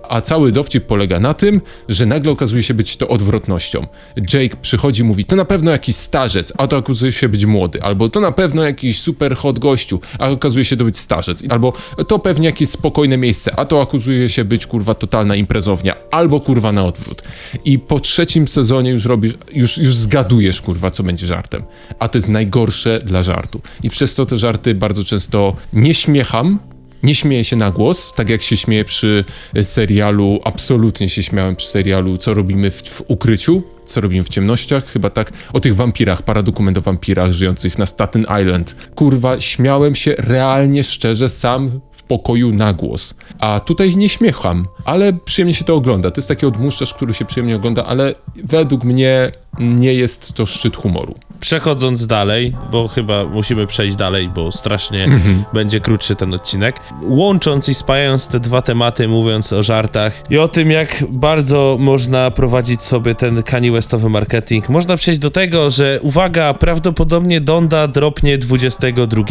a 0.09 0.21
cały 0.21 0.53
dowcip 0.53 0.87
polega 0.87 1.21
na 1.21 1.35
tym, 1.35 1.61
że 1.89 2.07
nagle 2.07 2.33
okazuje 2.33 2.63
się 2.63 2.75
być 2.75 2.97
to 2.97 3.09
odwrotnością. 3.09 3.87
Jake 4.17 4.57
przychodzi 4.63 5.03
i 5.03 5.05
mówi, 5.05 5.25
to 5.25 5.37
na 5.37 5.45
pewno 5.45 5.71
jakiś 5.71 5.97
starzec, 5.97 6.53
a 6.59 6.67
to 6.67 6.77
okazuje 6.77 7.13
się 7.13 7.29
być 7.29 7.47
młody, 7.47 7.83
albo 7.83 8.09
to 8.09 8.21
na 8.21 8.33
pewno 8.33 8.63
jakiś 8.63 9.01
super 9.01 9.37
hot 9.37 9.59
gościu, 9.59 10.01
a 10.19 10.31
okazuje 10.31 10.65
się 10.65 10.77
to 10.77 10.85
być 10.85 10.99
starzec, 10.99 11.43
albo 11.49 11.73
to 12.09 12.19
pewnie 12.19 12.47
jakieś 12.47 12.69
spokojne 12.69 13.17
miejsce, 13.17 13.59
a 13.59 13.65
to 13.65 13.81
okazuje 13.81 14.29
się 14.29 14.45
być 14.45 14.67
kurwa 14.67 14.95
totalna 14.95 15.37
imprezownia, 15.37 15.95
albo 16.11 16.41
kurwa 16.41 16.73
na 16.73 16.85
odwrót. 16.85 17.23
I 17.65 17.79
po 17.79 18.01
trzecim 18.01 18.49
sezonie 18.49 18.91
już 18.91 19.05
robisz, 19.05 19.35
już, 19.53 19.79
już 19.79 19.95
zgadujesz 19.95 20.63
kurwa, 20.63 20.91
co 20.91 21.03
będzie 21.03 21.27
żartem. 21.27 21.63
A 21.99 22.09
to 22.09 22.19
jest 22.19 22.29
najgorsze 22.29 22.99
dla 22.99 23.23
żartu. 23.23 23.61
I 23.83 23.91
przez 23.91 24.15
to 24.15 24.27
te 24.27 24.39
żarty 24.39 24.75
bardzo 24.75 25.05
często 25.05 25.57
nie 25.73 25.95
śmiecham, 25.95 26.59
nie 27.07 27.15
śmieję 27.15 27.45
się 27.45 27.57
na 27.57 27.71
głos, 27.71 28.13
tak 28.13 28.29
jak 28.31 28.43
się 28.43 28.57
śmieję 28.57 28.85
przy 28.85 29.25
e, 29.55 29.65
serialu, 29.65 30.41
absolutnie 30.45 31.09
się 31.09 31.23
śmiałem 31.23 31.57
przy 31.57 31.69
serialu, 31.69 32.19
co 32.19 32.35
robimy 32.35 32.71
w, 32.71 32.83
w 32.83 33.03
ukryciu, 33.09 33.63
co 33.87 34.01
robimy 34.01 34.25
w 34.25 34.29
ciemnościach, 34.29 34.87
chyba 34.87 35.11
tak, 35.11 35.33
o 35.53 35.61
tych 35.61 35.77
wampirach, 35.77 36.23
paradokument 36.23 36.79
o 36.79 36.81
wampirach 36.81 37.33
żyjących 37.33 37.79
na 37.79 37.87
Staten 37.87 38.27
Island. 38.41 38.77
Kurwa, 38.95 39.41
śmiałem 39.41 39.95
się 39.95 40.15
realnie, 40.19 40.85
szczerze, 40.85 41.29
sam 41.29 41.81
w 41.93 42.03
pokoju 42.03 42.53
na 42.53 42.73
głos. 42.73 43.15
A 43.39 43.61
tutaj 43.61 43.97
nie 43.97 44.09
śmiecham, 44.09 44.67
ale 44.85 45.13
przyjemnie 45.13 45.55
się 45.55 45.65
to 45.65 45.75
ogląda. 45.75 46.11
To 46.11 46.19
jest 46.19 46.29
taki 46.29 46.47
odmuszczacz, 46.47 46.95
który 46.95 47.15
się 47.15 47.25
przyjemnie 47.25 47.57
ogląda, 47.57 47.85
ale 47.85 48.15
według 48.45 48.85
mnie 48.85 49.33
nie 49.59 49.95
jest 49.95 50.33
to 50.33 50.47
szczyt 50.47 50.77
humoru. 50.77 51.15
Przechodząc 51.41 52.07
dalej, 52.07 52.53
bo 52.71 52.89
chyba 52.89 53.25
musimy 53.25 53.67
przejść 53.67 53.97
dalej, 53.97 54.29
bo 54.29 54.53
strasznie 54.53 55.05
Mhm. 55.05 55.45
będzie 55.53 55.81
krótszy 55.81 56.17
ten 56.17 56.35
odcinek. 56.35 56.77
Łącząc 57.03 57.69
i 57.69 57.75
spajając 57.75 58.27
te 58.29 58.41
dwa 58.41 58.63
tematy, 58.63 59.09
mówiąc 59.09 59.53
o 59.53 59.63
żartach 59.63 60.23
i 60.31 60.39
o 60.39 60.49
tym, 60.49 60.71
jak 60.71 61.05
bardzo 61.09 61.77
można 61.81 62.31
prowadzić 62.31 62.83
sobie 62.83 63.15
ten 63.15 63.43
Kanye 63.43 63.73
Westowy 63.73 64.09
marketing, 64.11 64.69
można 64.69 64.97
przejść 64.97 65.21
do 65.21 65.31
tego, 65.31 65.71
że 65.71 65.99
uwaga, 66.03 66.55
prawdopodobnie 66.55 67.41
Donda 67.41 67.89
dropnie 67.89 68.39
22. 68.39 69.23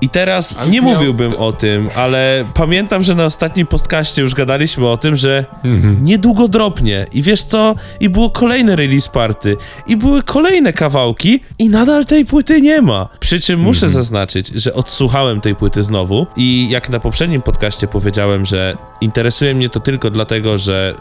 I 0.00 0.08
teraz 0.08 0.56
Ale 0.58 0.70
nie 0.70 0.80
miał- 0.80 0.90
mówiłbym 0.94 1.34
o 1.36 1.52
tym, 1.52 1.88
ale 1.96 2.44
pamiętam, 2.54 3.02
że 3.02 3.14
na 3.14 3.24
ostatnim 3.24 3.66
podcaście 3.66 4.22
już 4.22 4.34
gadaliśmy 4.34 4.88
o 4.88 4.96
tym, 4.96 5.16
że 5.16 5.44
Mhm. 5.64 6.04
niedługo 6.04 6.48
dropnie. 6.48 7.06
I 7.12 7.22
wiesz 7.22 7.42
co? 7.42 7.74
I 8.00 8.08
było 8.08 8.30
kolejne 8.30 8.76
release 8.76 9.08
party. 9.08 9.56
I 9.86 9.96
były 9.96 10.22
kolejne 10.22 10.72
kawałki 10.72 11.40
i 11.58 11.68
nadal 11.68 12.06
tej 12.06 12.24
płyty 12.26 12.60
nie 12.60 12.82
ma. 12.82 13.08
Przy 13.20 13.40
czym 13.40 13.60
muszę 13.60 13.86
Mhm. 13.86 14.04
zaznaczyć, 14.04 14.48
że 14.48 14.74
odsłuchałem 14.74 15.40
tej 15.40 15.54
płyty 15.54 15.82
znowu 15.82 16.26
i 16.36 16.70
jak 16.70 16.88
na 16.90 17.00
poprzednim 17.00 17.42
podcaście 17.42 17.86
powiedziałem, 17.86 18.46
że 18.46 18.76
interesuje 19.00 19.54
mnie 19.54 19.68
to 19.68 19.80
tylko 19.80 20.10
dlatego, 20.10 20.58
że 20.58 20.94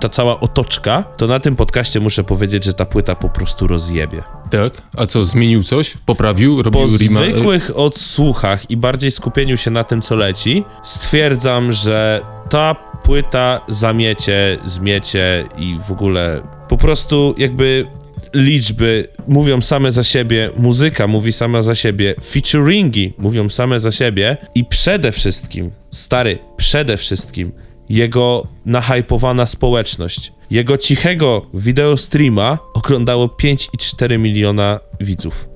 ta 0.00 0.08
cała 0.08 0.40
otoczka, 0.40 1.04
to 1.16 1.26
na 1.26 1.40
tym 1.40 1.56
podcaście 1.56 2.00
muszę 2.00 2.24
powiedzieć, 2.24 2.64
że 2.64 2.74
ta 2.74 2.84
płyta 2.86 3.14
po 3.14 3.28
prostu 3.28 3.66
rozjebie. 3.66 4.22
Tak? 4.50 4.72
A 4.96 5.06
co, 5.06 5.24
zmienił 5.24 5.62
coś? 5.62 5.94
Poprawił? 6.06 6.62
Robił 6.62 6.80
Po 6.80 6.88
zwykłych 6.88 7.70
odsłuchach 7.74 8.70
i 8.70 8.76
bardziej 8.76 9.10
skupieniu 9.10 9.56
się 9.56 9.70
na 9.70 9.84
tym, 9.84 10.02
co 10.02 10.16
leci, 10.16 10.64
stwierdzam, 10.82 11.72
że 11.72 12.20
ta 12.50 12.74
płyta 13.04 13.60
zamiecie, 13.68 14.58
zmiecie 14.64 15.44
i 15.58 15.76
w 15.88 15.92
ogóle 15.92 16.42
po 16.68 16.76
prostu 16.76 17.34
jakby 17.38 17.86
liczby 18.34 19.08
mówią 19.28 19.60
same 19.60 19.92
za 19.92 20.02
siebie, 20.02 20.50
muzyka 20.56 21.06
mówi 21.06 21.32
sama 21.32 21.62
za 21.62 21.74
siebie, 21.74 22.14
featuringi 22.24 23.12
mówią 23.18 23.48
same 23.48 23.80
za 23.80 23.92
siebie 23.92 24.36
i 24.54 24.64
przede 24.64 25.12
wszystkim, 25.12 25.70
stary, 25.90 26.38
przede 26.56 26.96
wszystkim 26.96 27.52
jego 27.88 28.46
nahypowana 28.66 29.46
społeczność. 29.46 30.32
Jego 30.50 30.78
cichego 30.78 31.46
wideo 31.54 31.96
streama 31.96 32.58
oglądało 32.74 33.26
5,4 33.26 34.18
miliona 34.18 34.80
widzów. 35.00 35.48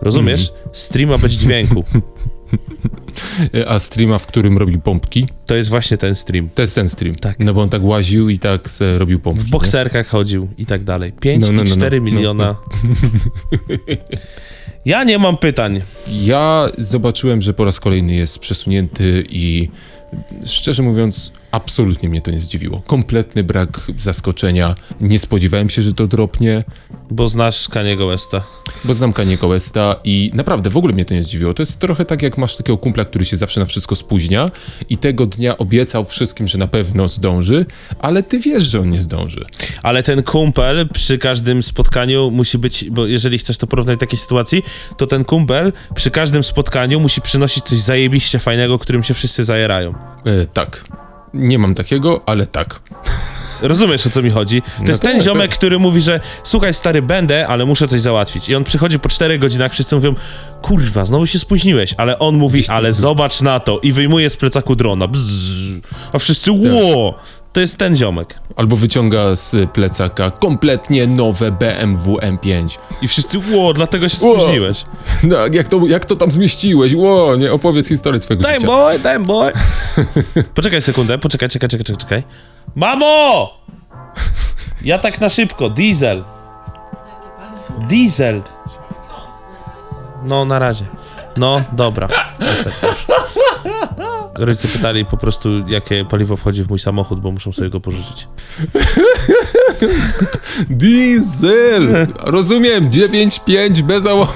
Rozumiesz? 0.00 0.52
Streama 0.72 1.18
bez 1.18 1.32
dźwięku. 1.32 1.84
A 3.68 3.78
streama, 3.78 4.18
w 4.18 4.26
którym 4.26 4.58
robi 4.58 4.78
pompki? 4.78 5.28
To 5.46 5.54
jest 5.54 5.70
właśnie 5.70 5.96
ten 5.98 6.14
stream. 6.14 6.48
To 6.54 6.62
jest 6.62 6.74
ten 6.74 6.88
stream. 6.88 7.14
Tak. 7.14 7.38
No 7.38 7.54
bo 7.54 7.62
on 7.62 7.68
tak 7.68 7.84
łaził 7.84 8.28
i 8.28 8.38
tak 8.38 8.68
robił 8.98 9.20
pompki. 9.20 9.46
W 9.46 9.50
bokserkach 9.50 10.06
chodził 10.06 10.48
i 10.58 10.66
tak 10.66 10.84
dalej. 10.84 11.12
5 11.20 11.42
No, 11.42 11.52
no, 11.52 11.62
i 11.62 11.64
no, 11.64 11.74
4 11.74 12.00
no, 12.00 12.04
miliona. 12.04 12.56
Ja 14.84 15.04
nie 15.04 15.18
mam 15.18 15.36
pytań. 15.36 15.82
Ja 16.08 16.68
zobaczyłem, 16.78 17.42
że 17.42 17.54
po 17.54 17.64
raz 17.64 17.80
kolejny 17.80 18.14
jest 18.14 18.38
przesunięty 18.38 19.24
i 19.28 19.68
szczerze 20.44 20.82
mówiąc, 20.82 21.32
absolutnie 21.50 22.08
mnie 22.08 22.20
to 22.20 22.30
nie 22.30 22.40
zdziwiło. 22.40 22.82
Kompletny 22.86 23.44
brak 23.44 23.80
zaskoczenia. 23.98 24.74
Nie 25.00 25.18
spodziewałem 25.18 25.70
się, 25.70 25.82
że 25.82 25.92
to 25.92 26.06
dropnie, 26.06 26.64
Bo 27.10 27.28
znasz 27.28 27.68
Kaniego 27.68 28.06
Westa. 28.06 28.42
bo 28.84 28.94
znam 28.94 29.12
Kaniego 29.12 29.48
Westa 29.48 29.96
i 30.04 30.30
naprawdę 30.34 30.70
w 30.70 30.76
ogóle 30.76 30.92
mnie 30.94 31.04
to 31.04 31.14
nie 31.14 31.22
zdziwiło. 31.22 31.54
To 31.54 31.62
jest 31.62 31.80
trochę 31.80 32.04
tak, 32.04 32.22
jak 32.22 32.38
masz 32.38 32.56
takiego 32.56 32.78
kumpla, 32.78 33.04
który 33.04 33.24
się 33.24 33.36
zawsze 33.36 33.60
na 33.60 33.66
wszystko 33.66 33.96
spóźnia 33.96 34.50
i 34.88 34.96
tego 34.98 35.26
dnia 35.26 35.58
obiecał 35.58 36.04
wszystkim, 36.04 36.48
że 36.48 36.58
na 36.58 36.66
pewno 36.66 37.08
zdąży, 37.08 37.66
ale 37.98 38.22
ty 38.22 38.38
wiesz, 38.38 38.62
że 38.62 38.80
on 38.80 38.90
nie 38.90 39.00
zdąży. 39.00 39.44
Ale 39.82 40.02
ten 40.02 40.22
kumpel 40.22 40.88
przy 40.88 41.18
każdym 41.18 41.62
spotkaniu 41.62 42.30
musi 42.30 42.58
być, 42.58 42.90
bo 42.90 43.06
jeżeli 43.06 43.38
chcesz 43.38 43.58
to 43.58 43.66
porównać 43.66 43.96
do 43.96 44.00
takiej 44.00 44.18
sytuacji, 44.18 44.62
to 44.96 45.06
ten 45.06 45.24
kumpel 45.24 45.72
przy 45.94 46.10
każdym 46.10 46.44
spotkaniu 46.44 47.00
musi 47.00 47.20
przynosić 47.20 47.64
coś 47.64 47.78
zajebiście 47.78 48.38
fajnego, 48.38 48.78
którym 48.78 49.02
się 49.02 49.14
wszyscy 49.14 49.44
zajerają. 49.44 49.94
E, 50.24 50.46
tak. 50.46 51.05
Nie 51.36 51.58
mam 51.58 51.74
takiego, 51.74 52.20
ale 52.26 52.46
tak. 52.46 52.80
Rozumiesz 53.62 54.06
o 54.06 54.10
co 54.10 54.22
mi 54.22 54.30
chodzi? 54.30 54.62
To 54.62 54.68
No 54.80 54.88
jest 54.88 55.02
ten 55.02 55.12
tak, 55.16 55.22
ziomek, 55.22 55.50
tak. 55.50 55.58
który 55.58 55.78
mówi, 55.78 56.00
że 56.00 56.20
słuchaj 56.42 56.74
stary, 56.74 57.02
będę, 57.02 57.46
ale 57.48 57.66
muszę 57.66 57.88
coś 57.88 58.00
załatwić. 58.00 58.48
I 58.48 58.54
on 58.54 58.64
przychodzi 58.64 58.98
po 58.98 59.08
4 59.08 59.38
godzinach, 59.38 59.72
wszyscy 59.72 59.94
mówią, 59.94 60.14
kurwa, 60.62 61.04
znowu 61.04 61.26
się 61.26 61.38
spóźniłeś, 61.38 61.94
ale 61.96 62.18
on 62.18 62.36
mówi, 62.36 62.64
ale 62.68 62.92
zobacz 62.92 63.40
na 63.40 63.60
to 63.60 63.78
i 63.82 63.92
wyjmuje 63.92 64.30
z 64.30 64.36
plecaku 64.36 64.76
drona. 64.76 65.08
Bzzz, 65.08 65.80
a 66.12 66.18
wszyscy, 66.18 66.52
ło! 66.52 67.14
To 67.56 67.60
jest 67.60 67.78
ten 67.78 67.96
ziomek. 67.96 68.38
Albo 68.56 68.76
wyciąga 68.76 69.34
z 69.34 69.70
plecaka 69.70 70.30
kompletnie 70.30 71.06
nowe 71.06 71.52
BMW 71.52 72.16
M5. 72.16 72.78
I 73.02 73.08
wszyscy, 73.08 73.38
ło, 73.52 73.72
dlatego 73.72 74.08
się 74.08 74.26
Ło. 74.26 74.38
spóźniłeś. 74.38 74.84
No, 75.22 75.36
jak 75.52 75.68
to, 75.68 75.86
jak 75.86 76.04
to 76.04 76.16
tam 76.16 76.30
zmieściłeś? 76.30 76.94
Ło, 76.94 77.36
nie, 77.36 77.52
opowiedz 77.52 77.88
historię 77.88 78.20
swojego 78.20 78.42
Damn 78.42 78.54
życia. 78.54 78.66
boy, 78.66 78.98
damn 78.98 79.24
boy. 79.24 79.52
Poczekaj 80.54 80.82
sekundę, 80.82 81.18
poczekaj, 81.18 81.48
czekaj, 81.48 81.68
czekaj, 81.68 81.84
czekaj, 81.84 81.96
czekaj. 82.02 82.22
Mamo! 82.74 83.50
Ja 84.84 84.98
tak 84.98 85.20
na 85.20 85.28
szybko, 85.28 85.70
diesel. 85.70 86.24
Diesel. 87.88 88.42
No, 90.24 90.44
na 90.44 90.58
razie. 90.58 90.84
No, 91.36 91.62
dobra. 91.72 92.08
Jest 92.40 92.64
tak 92.64 92.90
już. 92.90 93.06
Rodzice 94.34 94.68
pytali 94.68 95.04
po 95.04 95.16
prostu, 95.16 95.48
jakie 95.68 96.04
paliwo 96.04 96.36
wchodzi 96.36 96.62
w 96.62 96.68
mój 96.68 96.78
samochód, 96.78 97.20
bo 97.20 97.32
muszą 97.32 97.52
sobie 97.52 97.70
go 97.70 97.80
pożyczyć. 97.80 98.28
Diesel! 100.70 102.06
Rozumiem, 102.18 102.90
9.5 102.90 103.82
bez 103.82 104.04
załogi. 104.04 104.32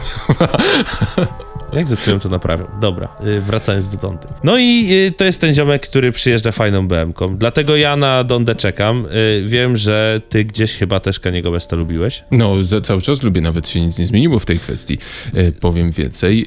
Jak 1.72 1.88
zepsułem, 1.88 2.20
to 2.20 2.28
naprawiam. 2.28 2.68
Dobra, 2.80 3.08
y, 3.26 3.40
wracając 3.40 3.90
do 3.90 3.96
Dondy. 3.96 4.26
No 4.44 4.58
i 4.58 4.88
y, 5.08 5.12
to 5.12 5.24
jest 5.24 5.40
ten 5.40 5.54
ziomek, 5.54 5.82
który 5.82 6.12
przyjeżdża 6.12 6.52
fajną 6.52 6.88
BM-ką. 6.88 7.36
Dlatego 7.38 7.76
ja 7.76 7.96
na 7.96 8.24
Dondę 8.24 8.54
czekam. 8.54 9.06
Y, 9.06 9.44
wiem, 9.46 9.76
że 9.76 10.20
ty 10.28 10.44
gdzieś 10.44 10.76
chyba 10.76 11.00
też 11.00 11.20
Kaniego 11.20 11.50
Westa 11.50 11.76
lubiłeś. 11.76 12.24
No, 12.30 12.64
za 12.64 12.80
cały 12.80 13.00
czas 13.00 13.22
lubię, 13.22 13.40
nawet 13.40 13.68
się 13.68 13.80
nic 13.80 13.98
nie 13.98 14.06
zmieniło 14.06 14.38
w 14.38 14.46
tej 14.46 14.58
kwestii. 14.58 14.98
Powiem 15.60 15.90
więcej. 15.90 16.46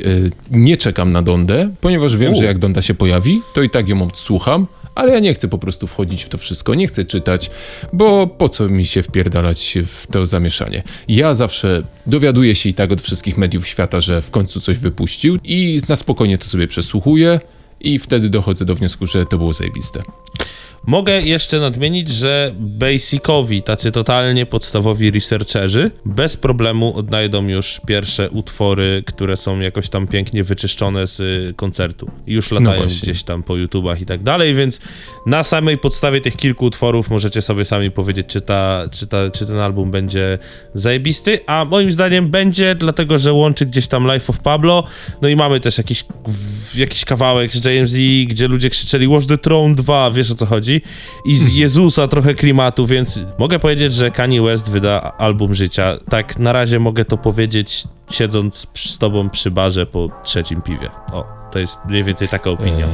Nie 0.52 0.78
czekam 0.78 1.12
na 1.12 1.22
Dondę, 1.22 1.70
ponieważ 1.82 2.18
wiem, 2.18 2.32
U. 2.32 2.36
że 2.36 2.46
jak 2.46 2.60
Donda 2.60 2.82
się 2.82 2.94
pojawi, 2.94 3.42
to 3.54 3.64
i 3.64 3.70
tak 3.70 3.88
ją 3.90 4.02
odsłucham, 4.02 4.68
ale 4.96 5.14
ja 5.14 5.20
nie 5.20 5.34
chcę 5.34 5.48
po 5.48 5.58
prostu 5.58 5.88
wchodzić 5.88 6.24
w 6.24 6.30
to 6.30 6.38
wszystko, 6.38 6.76
nie 6.76 6.88
chcę 6.88 7.06
czytać, 7.06 7.52
bo 7.94 8.28
po 8.28 8.50
co 8.50 8.70
mi 8.70 8.86
się 8.86 9.04
wpierdalać 9.04 9.78
w 9.88 10.08
to 10.08 10.26
zamieszanie. 10.26 10.84
Ja 11.08 11.36
zawsze 11.36 11.84
dowiaduję 12.06 12.56
się 12.56 12.70
i 12.70 12.74
tak 12.74 12.92
od 12.92 13.02
wszystkich 13.02 13.38
mediów 13.38 13.68
świata, 13.68 14.02
że 14.02 14.22
w 14.22 14.32
końcu 14.32 14.62
coś 14.62 14.78
wypuścił 14.78 15.38
i 15.44 15.82
na 15.90 15.96
spokojnie 15.96 16.38
to 16.38 16.46
sobie 16.46 16.68
przesłuchuję 16.68 17.40
i 17.80 18.00
wtedy 18.00 18.30
dochodzę 18.30 18.66
do 18.66 18.76
wniosku, 18.76 19.08
że 19.08 19.26
to 19.26 19.38
było 19.38 19.54
zajebiste. 19.54 20.04
Mogę 20.88 21.22
jeszcze 21.22 21.60
nadmienić, 21.60 22.10
że 22.10 22.56
basicowi, 22.60 23.62
tacy 23.62 23.92
totalnie 23.92 24.46
podstawowi 24.46 25.12
researcherzy, 25.12 25.92
bez 26.06 26.38
problemu 26.38 26.98
odnajdą 26.98 27.48
już 27.48 27.82
pierwsze 27.88 28.30
utwory, 28.30 29.04
które 29.06 29.38
są 29.38 29.60
jakoś 29.60 29.90
tam 29.90 30.08
pięknie 30.08 30.44
wyczyszczone 30.44 31.08
z 31.08 31.20
y, 31.20 31.54
koncertu. 31.56 32.12
Już 32.28 32.52
latają 32.52 32.82
właśnie. 32.82 33.00
gdzieś 33.02 33.24
tam 33.24 33.44
po 33.44 33.56
YouTubach 33.56 34.02
i 34.02 34.06
tak 34.06 34.24
dalej, 34.24 34.54
więc 34.54 34.80
na 35.26 35.44
samej 35.44 35.78
podstawie 35.78 36.22
tych 36.22 36.36
kilku 36.36 36.66
utworów 36.66 37.10
możecie 37.10 37.42
sobie 37.42 37.66
sami 37.66 37.92
powiedzieć, 37.92 38.28
czy, 38.28 38.42
ta, 38.42 38.84
czy, 38.92 39.08
ta, 39.08 39.32
czy 39.32 39.46
ten 39.46 39.58
album 39.58 39.92
będzie 39.92 40.40
zajebisty, 40.74 41.40
a 41.46 41.66
moim 41.66 41.92
zdaniem 41.92 42.30
będzie, 42.30 42.76
dlatego 42.76 43.18
że 43.18 43.34
łączy 43.34 43.66
gdzieś 43.66 43.88
tam 43.88 44.14
Life 44.14 44.26
of 44.28 44.40
Pablo, 44.40 44.84
no 45.22 45.28
i 45.28 45.36
mamy 45.36 45.60
też 45.60 45.78
jakiś, 45.78 46.06
jakiś 46.76 47.06
kawałek 47.06 47.56
z 47.56 47.66
JMZ, 47.66 47.96
gdzie 48.28 48.48
ludzie 48.48 48.70
krzyczeli 48.70 49.08
Watch 49.08 49.28
the 49.28 49.38
Throne 49.38 49.76
2, 49.76 50.12
wiesz 50.12 50.32
o 50.32 50.36
co 50.36 50.46
chodzi? 50.46 50.73
I 51.26 51.38
z 51.38 51.54
Jezusa 51.54 52.08
trochę 52.08 52.34
klimatu, 52.34 52.88
więc 52.88 53.20
mogę 53.40 53.60
powiedzieć, 53.60 53.94
że 53.94 54.12
Kanye 54.12 54.42
West 54.42 54.70
wyda 54.70 55.14
album 55.18 55.54
życia. 55.54 55.98
Tak 56.10 56.40
na 56.40 56.54
razie 56.54 56.80
mogę 56.80 57.06
to 57.06 57.18
powiedzieć, 57.18 57.84
siedząc 58.12 58.68
z 58.76 58.98
tobą 58.98 59.30
przy 59.30 59.52
barze 59.52 59.86
po 59.86 60.10
trzecim 60.24 60.62
piwie. 60.62 60.90
O, 61.12 61.26
to 61.52 61.60
jest 61.60 61.80
mniej 61.86 62.04
więcej 62.04 62.28
taka 62.28 62.50
opinia. 62.50 62.88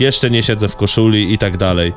Jeszcze 0.00 0.30
nie 0.30 0.42
siedzę 0.42 0.68
w 0.68 0.76
koszuli 0.76 1.32
i 1.32 1.38
tak 1.38 1.56
dalej. 1.56 1.92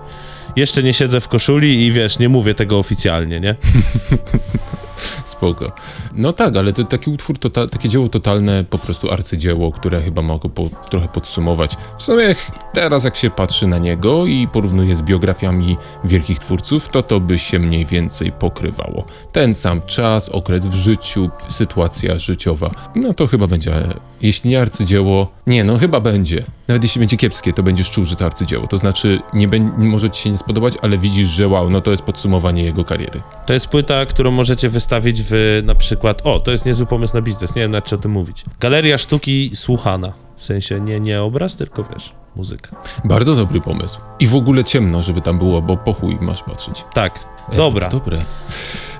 Jeszcze 0.55 0.83
nie 0.83 0.93
siedzę 0.93 1.21
w 1.21 1.27
koszuli 1.27 1.85
i 1.85 1.91
wiesz, 1.91 2.19
nie 2.19 2.29
mówię 2.29 2.53
tego 2.55 2.79
oficjalnie, 2.79 3.39
nie? 3.39 3.55
Spoko. 5.25 5.71
No 6.17 6.33
tak, 6.33 6.57
ale 6.57 6.73
to 6.73 6.83
taki 6.83 7.09
utwór, 7.09 7.39
to 7.39 7.67
takie 7.67 7.89
dzieło 7.89 8.09
totalne, 8.09 8.63
po 8.63 8.77
prostu 8.77 9.11
arcydzieło, 9.11 9.71
które 9.71 10.01
chyba 10.01 10.21
mogę 10.21 10.49
po, 10.49 10.69
trochę 10.89 11.07
podsumować. 11.07 11.77
W 11.97 12.03
sumie 12.03 12.35
teraz 12.73 13.03
jak 13.03 13.15
się 13.15 13.29
patrzy 13.29 13.67
na 13.67 13.77
niego 13.77 14.25
i 14.25 14.47
porównuje 14.47 14.95
z 14.95 15.01
biografiami 15.01 15.77
wielkich 16.03 16.39
twórców, 16.39 16.89
to 16.89 17.03
to 17.03 17.19
by 17.19 17.39
się 17.39 17.59
mniej 17.59 17.85
więcej 17.85 18.31
pokrywało. 18.31 19.05
Ten 19.31 19.55
sam 19.55 19.81
czas, 19.81 20.29
okres 20.29 20.67
w 20.67 20.73
życiu, 20.73 21.29
sytuacja 21.49 22.19
życiowa. 22.19 22.71
No 22.95 23.13
to 23.13 23.27
chyba 23.27 23.47
będzie, 23.47 23.73
jeśli 24.21 24.49
nie 24.49 24.61
arcydzieło, 24.61 25.31
nie 25.47 25.63
no 25.63 25.77
chyba 25.77 25.99
będzie. 25.99 26.43
Nawet 26.67 26.83
jeśli 26.83 26.99
będzie 26.99 27.17
kiepskie, 27.17 27.53
to 27.53 27.63
będziesz 27.63 27.91
czuł, 27.91 28.05
że 28.05 28.15
to 28.15 28.25
arcydzieło. 28.25 28.67
To 28.67 28.77
znaczy, 28.77 29.19
nie 29.33 29.47
może 29.77 30.09
ci 30.09 30.23
się 30.23 30.29
nie 30.29 30.37
spodobać, 30.37 30.73
ale 30.81 30.97
widzisz, 30.97 31.27
że 31.27 31.47
wow, 31.47 31.69
no 31.69 31.81
to 31.81 31.91
jest 31.91 32.03
podsumowanie 32.03 32.63
jego 32.63 32.83
kariery. 32.83 33.21
To 33.45 33.53
jest 33.53 33.67
płyta, 33.67 34.05
którą 34.05 34.31
możecie 34.31 34.69
wystawić 34.69 35.21
w 35.21 35.61
na 35.65 35.75
przykład. 35.75 36.06
O, 36.23 36.39
to 36.39 36.51
jest 36.51 36.65
niezły 36.65 36.85
pomysł 36.85 37.13
na 37.15 37.21
biznes, 37.21 37.55
nie 37.55 37.61
wiem 37.61 37.71
na 37.71 37.81
czy 37.81 37.95
o 37.95 37.97
tym 37.97 38.11
mówić. 38.11 38.43
Galeria 38.59 38.97
sztuki 38.97 39.51
słuchana. 39.53 40.13
W 40.35 40.43
sensie 40.43 40.79
nie, 40.81 40.99
nie 40.99 41.21
obraz, 41.21 41.55
tylko 41.55 41.83
wiesz, 41.83 42.11
muzyka. 42.35 42.69
Bardzo 43.05 43.35
dobry 43.35 43.61
pomysł. 43.61 43.99
I 44.19 44.27
w 44.27 44.35
ogóle 44.35 44.63
ciemno, 44.63 45.01
żeby 45.01 45.21
tam 45.21 45.37
było, 45.37 45.61
bo 45.61 45.77
po 45.77 45.93
chuj 45.93 46.17
masz 46.21 46.43
patrzeć. 46.43 46.85
Tak, 46.93 47.19
E, 47.51 47.55
dobra. 47.55 47.89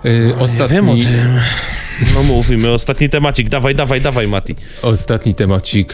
E, 0.06 0.36
ostatni, 0.40 0.76
wiem 0.76 0.90
o 0.90 0.96
tym. 0.96 1.40
No 2.16 2.24
mówimy, 2.24 2.72
ostatni 2.72 3.10
temacik, 3.10 3.50
dawaj, 3.50 3.76
dawaj, 3.76 4.02
dawaj, 4.02 4.28
Mati. 4.28 4.56
ostatni 4.82 5.34
temacik. 5.34 5.94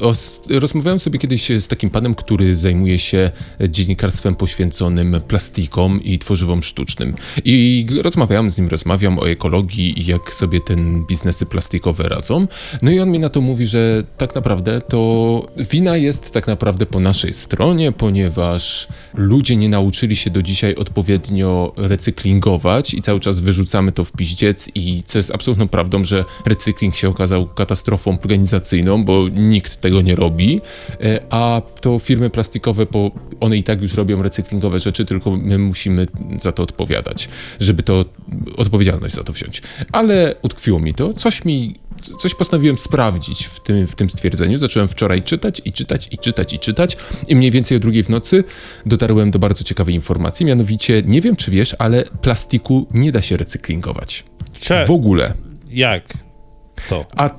os, 0.00 0.40
rozmawiałem 0.48 0.98
sobie 0.98 1.18
kiedyś 1.18 1.48
z 1.60 1.68
takim 1.68 1.90
panem, 1.90 2.14
który 2.14 2.56
zajmuje 2.56 2.98
się 2.98 3.30
dziennikarstwem 3.68 4.34
poświęconym 4.34 5.20
plastikom 5.28 6.02
i 6.02 6.18
tworzywom 6.18 6.62
sztucznym. 6.62 7.14
I 7.44 7.86
rozmawiałem 8.02 8.50
z 8.50 8.58
nim, 8.58 8.68
rozmawiam 8.68 9.18
o 9.18 9.28
ekologii 9.28 10.00
i 10.00 10.06
jak 10.06 10.34
sobie 10.34 10.60
ten 10.60 11.06
biznesy 11.06 11.46
plastikowe 11.46 12.08
radzą. 12.08 12.46
No 12.82 12.90
i 12.90 13.00
on 13.00 13.10
mi 13.10 13.18
na 13.18 13.28
to 13.28 13.40
mówi, 13.40 13.66
że 13.66 14.04
tak 14.16 14.34
naprawdę 14.34 14.80
to 14.80 15.46
wina 15.56 15.96
jest 15.96 16.30
tak 16.30 16.46
naprawdę 16.46 16.86
po 16.86 17.00
naszej 17.00 17.32
stronie, 17.32 17.92
ponieważ 17.92 18.88
ludzie 19.14 19.56
nie 19.56 19.68
nauczyli 19.68 20.16
się 20.16 20.30
do 20.30 20.42
dzisiaj 20.42 20.74
odpowiednio 20.74 21.72
recyklingować 21.76 22.94
i 22.94 23.02
cały 23.02 23.20
czas 23.20 23.27
wyrzucamy 23.32 23.92
to 23.92 24.04
w 24.04 24.12
piździec 24.12 24.70
i 24.74 25.02
co 25.02 25.18
jest 25.18 25.34
absolutną 25.34 25.68
prawdą, 25.68 26.04
że 26.04 26.24
recykling 26.46 26.96
się 26.96 27.08
okazał 27.08 27.46
katastrofą 27.46 28.18
organizacyjną, 28.18 29.04
bo 29.04 29.28
nikt 29.28 29.80
tego 29.80 30.02
nie 30.02 30.16
robi, 30.16 30.60
e, 31.00 31.20
a 31.30 31.62
to 31.80 31.98
firmy 31.98 32.30
plastikowe, 32.30 32.86
po, 32.86 33.10
one 33.40 33.56
i 33.56 33.62
tak 33.62 33.82
już 33.82 33.94
robią 33.94 34.22
recyklingowe 34.22 34.78
rzeczy, 34.78 35.04
tylko 35.04 35.30
my 35.30 35.58
musimy 35.58 36.06
za 36.38 36.52
to 36.52 36.62
odpowiadać, 36.62 37.28
żeby 37.60 37.82
to 37.82 38.04
odpowiedzialność 38.56 39.14
za 39.14 39.24
to 39.24 39.32
wziąć. 39.32 39.62
Ale 39.92 40.34
utkwiło 40.42 40.78
mi 40.78 40.94
to, 40.94 41.12
coś 41.12 41.44
mi 41.44 41.74
coś 42.20 42.34
postanowiłem 42.34 42.78
sprawdzić 42.78 43.44
w 43.44 43.60
tym, 43.60 43.86
w 43.86 43.94
tym 43.94 44.10
stwierdzeniu. 44.10 44.58
Zacząłem 44.58 44.88
wczoraj 44.88 45.22
czytać 45.22 45.62
i 45.64 45.72
czytać 45.72 46.08
i 46.12 46.18
czytać 46.18 46.52
i 46.52 46.58
czytać 46.58 46.96
i 47.28 47.36
mniej 47.36 47.50
więcej 47.50 47.76
o 47.76 47.80
drugiej 47.80 48.02
w 48.02 48.08
nocy 48.08 48.44
dotarłem 48.86 49.30
do 49.30 49.38
bardzo 49.38 49.64
ciekawej 49.64 49.94
informacji, 49.94 50.46
mianowicie 50.46 51.02
nie 51.06 51.20
wiem 51.20 51.36
czy 51.36 51.50
wiesz, 51.50 51.76
ale 51.78 52.04
plastiku 52.04 52.86
nie 52.94 53.12
da 53.12 53.22
się 53.22 53.36
recyklingować. 53.36 54.24
Cze, 54.60 54.84
W 54.86 54.90
ogóle. 54.90 55.34
jak 55.70 56.04
to? 56.80 57.06
A 57.16 57.30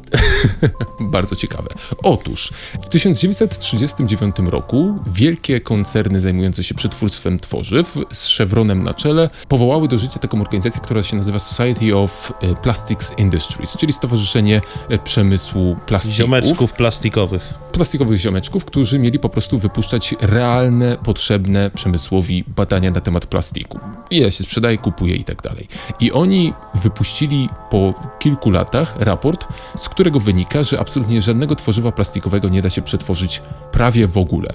bardzo 1.00 1.36
ciekawe. 1.36 1.69
Otóż 2.03 2.53
w 2.81 2.89
1939 2.89 4.36
roku 4.46 5.00
wielkie 5.08 5.60
koncerny 5.60 6.22
zajmujące 6.22 6.63
się 6.63 6.75
przetwórstwem 6.75 7.39
tworzyw 7.39 7.98
z 8.13 8.38
Chevronem 8.38 8.84
na 8.84 8.93
czele 8.93 9.29
powołały 9.48 9.88
do 9.88 9.98
życia 9.98 10.19
taką 10.19 10.41
organizację, 10.41 10.81
która 10.81 11.03
się 11.03 11.17
nazywa 11.17 11.39
Society 11.39 11.96
of 11.96 12.34
e, 12.41 12.55
Plastics 12.55 13.17
Industries, 13.17 13.77
czyli 13.77 13.93
Stowarzyszenie 13.93 14.62
e, 14.89 14.98
Przemysłu 14.98 15.77
Plastików 15.86 16.17
Ziomeczków 16.17 16.74
plastikowych. 16.74 17.53
plastikowych 17.72 18.17
ziomeczków, 18.17 18.65
którzy 18.65 19.00
mieli 19.00 19.19
po 19.19 19.29
prostu 19.29 19.58
wypuszczać 19.58 20.15
realne, 20.22 20.98
potrzebne 21.03 21.72
przemysłowi 21.72 22.43
badania 22.48 22.91
na 22.91 23.01
temat 23.01 23.25
plastiku. 23.25 23.79
Ile 24.10 24.31
się 24.31 24.43
sprzedaje, 24.43 24.77
kupuje 24.77 25.15
i 25.15 25.24
tak 25.24 25.41
dalej. 25.41 25.67
I 26.00 26.12
oni 26.12 26.53
wypuścili 26.75 27.50
po 27.69 27.93
kilku 28.19 28.50
latach 28.50 28.96
raport, 29.00 29.28
z 29.77 29.89
którego 29.89 30.19
wynika, 30.19 30.63
że 30.63 30.79
absolutnie 30.79 31.21
żadnego 31.21 31.55
tworzywa 31.55 31.91
plastikowego 31.91 32.50
nie 32.50 32.62
da 32.62 32.69
się 32.69 32.81
przetworzyć 32.81 33.41
prawie 33.71 34.07
w 34.07 34.17
ogóle. 34.17 34.50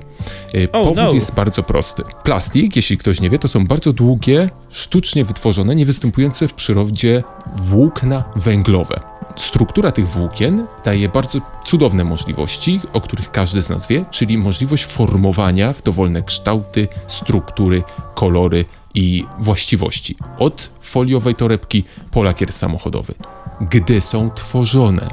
E, 0.55 0.65
Oh, 0.73 0.85
Powód 0.85 0.97
no. 0.97 1.13
jest 1.13 1.35
bardzo 1.35 1.63
prosty. 1.63 2.03
Plastik, 2.23 2.77
jeśli 2.77 2.99
ktoś 2.99 3.21
nie 3.21 3.31
wie, 3.31 3.39
to 3.39 3.49
są 3.49 3.67
bardzo 3.67 3.93
długie, 3.93 4.51
sztucznie 4.71 5.25
wytworzone, 5.25 5.75
niewystępujące 5.75 6.49
w 6.49 6.55
przyrodzie 6.55 7.23
włókna 7.55 8.25
węglowe. 8.37 9.01
struktura 9.37 9.91
tych 9.93 10.09
włókien 10.09 10.67
daje 10.85 11.09
bardzo 11.09 11.39
cudowne 11.67 12.05
możliwości, 12.05 12.81
o 12.93 13.01
których 13.01 13.31
każdy 13.31 13.63
z 13.63 13.71
nas 13.71 13.87
wie, 13.87 14.05
czyli 14.11 14.39
możliwość 14.39 14.85
formowania 14.85 15.73
w 15.73 15.83
dowolne 15.83 16.23
kształty, 16.23 16.89
struktury, 17.07 17.83
kolory 18.15 18.65
i 18.95 19.25
właściwości. 19.39 20.17
Od 20.39 20.71
foliowej 20.81 21.35
torebki 21.35 21.85
po 22.11 22.23
lakier 22.23 22.53
samochodowy. 22.53 23.15
Gdy 23.61 24.01
są 24.01 24.31
tworzone. 24.31 25.09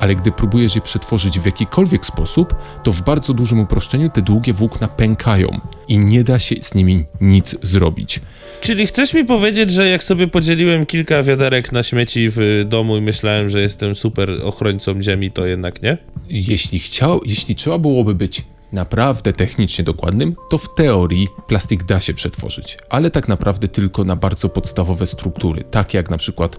Ale 0.00 0.14
gdy 0.14 0.32
próbujesz 0.32 0.74
je 0.74 0.80
przetworzyć 0.80 1.40
w 1.40 1.46
jakikolwiek 1.46 2.06
sposób, 2.06 2.54
to 2.82 2.92
w 2.92 3.02
bardzo 3.02 3.34
dużym 3.34 3.60
uproszczeniu 3.60 4.10
te 4.10 4.22
długie 4.22 4.52
włókna 4.52 4.88
pękają 4.88 5.60
i 5.88 5.98
nie 5.98 6.24
da 6.24 6.38
się 6.38 6.56
z 6.60 6.74
nimi 6.74 7.04
nic 7.20 7.56
zrobić. 7.62 8.20
Czyli 8.60 8.86
chcesz 8.86 9.14
mi 9.14 9.24
powiedzieć, 9.24 9.70
że 9.70 9.88
jak 9.88 10.04
sobie 10.04 10.28
podzieliłem 10.28 10.86
kilka 10.86 11.22
wiaderek 11.22 11.72
na 11.72 11.82
śmieci 11.82 12.28
w 12.30 12.64
domu 12.68 12.96
i 12.96 13.00
myślałem, 13.00 13.48
że 13.48 13.60
jestem 13.60 13.94
super 13.94 14.30
ochrońcą 14.44 15.02
ziemi, 15.02 15.30
to 15.30 15.46
jednak 15.46 15.82
nie? 15.82 15.98
Jeśli 16.30 16.78
chciał, 16.78 17.20
jeśli 17.26 17.54
trzeba 17.54 17.78
byłoby 17.78 18.14
być 18.14 18.42
naprawdę 18.72 19.32
technicznie 19.32 19.84
dokładnym, 19.84 20.36
to 20.50 20.58
w 20.58 20.74
teorii 20.74 21.28
plastik 21.46 21.84
da 21.84 22.00
się 22.00 22.14
przetworzyć, 22.14 22.78
ale 22.88 23.10
tak 23.10 23.28
naprawdę 23.28 23.68
tylko 23.68 24.04
na 24.04 24.16
bardzo 24.16 24.48
podstawowe 24.48 25.06
struktury, 25.06 25.64
takie 25.70 25.98
jak 25.98 26.10
na 26.10 26.18
przykład 26.18 26.58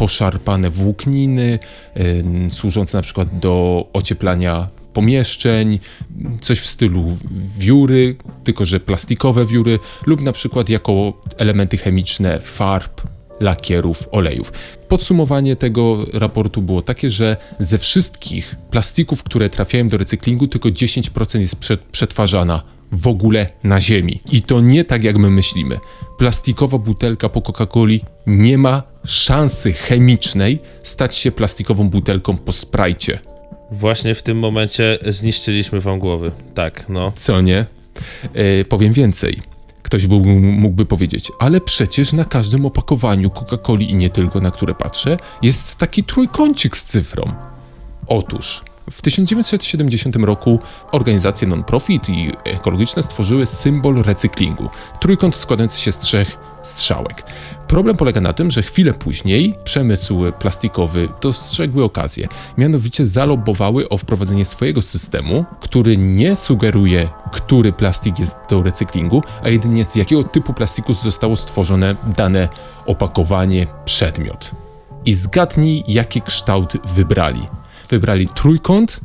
poszarpane 0.00 0.70
włókniny, 0.70 1.58
służące 2.50 2.98
na 2.98 3.02
przykład 3.02 3.38
do 3.38 3.86
ocieplania 3.92 4.68
pomieszczeń, 4.92 5.78
coś 6.40 6.60
w 6.60 6.66
stylu 6.66 7.16
wióry, 7.58 8.16
tylko 8.44 8.64
że 8.64 8.80
plastikowe 8.80 9.46
wióry, 9.46 9.78
lub 10.06 10.20
na 10.20 10.32
przykład 10.32 10.68
jako 10.68 11.22
elementy 11.36 11.76
chemiczne 11.76 12.38
farb, 12.38 13.00
lakierów, 13.40 14.08
olejów. 14.12 14.52
Podsumowanie 14.88 15.56
tego 15.56 16.06
raportu 16.12 16.62
było 16.62 16.82
takie, 16.82 17.10
że 17.10 17.36
ze 17.58 17.78
wszystkich 17.78 18.56
plastików, 18.70 19.22
które 19.22 19.48
trafiają 19.48 19.88
do 19.88 19.96
recyklingu, 19.98 20.48
tylko 20.48 20.68
10% 20.68 21.40
jest 21.40 21.56
prze- 21.56 21.78
przetwarzana 21.92 22.62
w 22.92 23.08
ogóle 23.08 23.46
na 23.64 23.80
ziemi. 23.80 24.20
I 24.32 24.42
to 24.42 24.60
nie 24.60 24.84
tak, 24.84 25.04
jak 25.04 25.18
my 25.18 25.30
myślimy. 25.30 25.78
Plastikowa 26.18 26.78
butelka 26.78 27.28
po 27.28 27.40
Coca-Coli 27.40 28.00
nie 28.26 28.58
ma 28.58 28.89
szansy 29.04 29.72
chemicznej 29.72 30.58
stać 30.82 31.16
się 31.16 31.32
plastikową 31.32 31.90
butelką 31.90 32.36
po 32.36 32.52
sprajcie. 32.52 33.18
Właśnie 33.70 34.14
w 34.14 34.22
tym 34.22 34.38
momencie 34.38 34.98
zniszczyliśmy 35.06 35.80
wam 35.80 35.98
głowy. 35.98 36.32
Tak, 36.54 36.88
no. 36.88 37.12
Co 37.16 37.40
nie? 37.40 37.66
E, 38.34 38.64
powiem 38.64 38.92
więcej. 38.92 39.42
Ktoś 39.82 40.06
był, 40.06 40.20
mógłby 40.40 40.86
powiedzieć, 40.86 41.32
ale 41.38 41.60
przecież 41.60 42.12
na 42.12 42.24
każdym 42.24 42.66
opakowaniu 42.66 43.30
Coca-Coli 43.30 43.90
i 43.90 43.94
nie 43.94 44.10
tylko, 44.10 44.40
na 44.40 44.50
które 44.50 44.74
patrzę, 44.74 45.16
jest 45.42 45.76
taki 45.76 46.04
trójkącik 46.04 46.76
z 46.76 46.84
cyfrą. 46.84 47.32
Otóż 48.06 48.64
w 48.90 49.02
1970 49.02 50.16
roku 50.16 50.58
organizacje 50.92 51.48
non-profit 51.48 52.08
i 52.08 52.32
ekologiczne 52.44 53.02
stworzyły 53.02 53.46
symbol 53.46 54.02
recyklingu. 54.02 54.68
Trójkąt 55.00 55.36
składający 55.36 55.80
się 55.80 55.92
z 55.92 55.98
trzech 55.98 56.38
strzałek. 56.62 57.22
Problem 57.68 57.96
polega 57.96 58.20
na 58.20 58.32
tym, 58.32 58.50
że 58.50 58.62
chwilę 58.62 58.92
później 58.92 59.54
przemysł 59.64 60.22
plastikowy 60.38 61.08
dostrzegły 61.20 61.84
okazję. 61.84 62.28
Mianowicie 62.58 63.06
zalobowały 63.06 63.88
o 63.88 63.98
wprowadzenie 63.98 64.44
swojego 64.44 64.82
systemu, 64.82 65.44
który 65.60 65.96
nie 65.96 66.36
sugeruje, 66.36 67.08
który 67.32 67.72
plastik 67.72 68.18
jest 68.18 68.36
do 68.50 68.62
recyklingu, 68.62 69.22
a 69.42 69.48
jedynie 69.48 69.84
z 69.84 69.96
jakiego 69.96 70.24
typu 70.24 70.52
plastiku 70.52 70.94
zostało 70.94 71.36
stworzone 71.36 71.96
dane 72.16 72.48
opakowanie, 72.86 73.66
przedmiot. 73.84 74.50
I 75.04 75.14
zgadnij, 75.14 75.84
jaki 75.88 76.22
kształt 76.22 76.72
wybrali. 76.94 77.46
Wybrali 77.88 78.28
trójkąt 78.28 79.00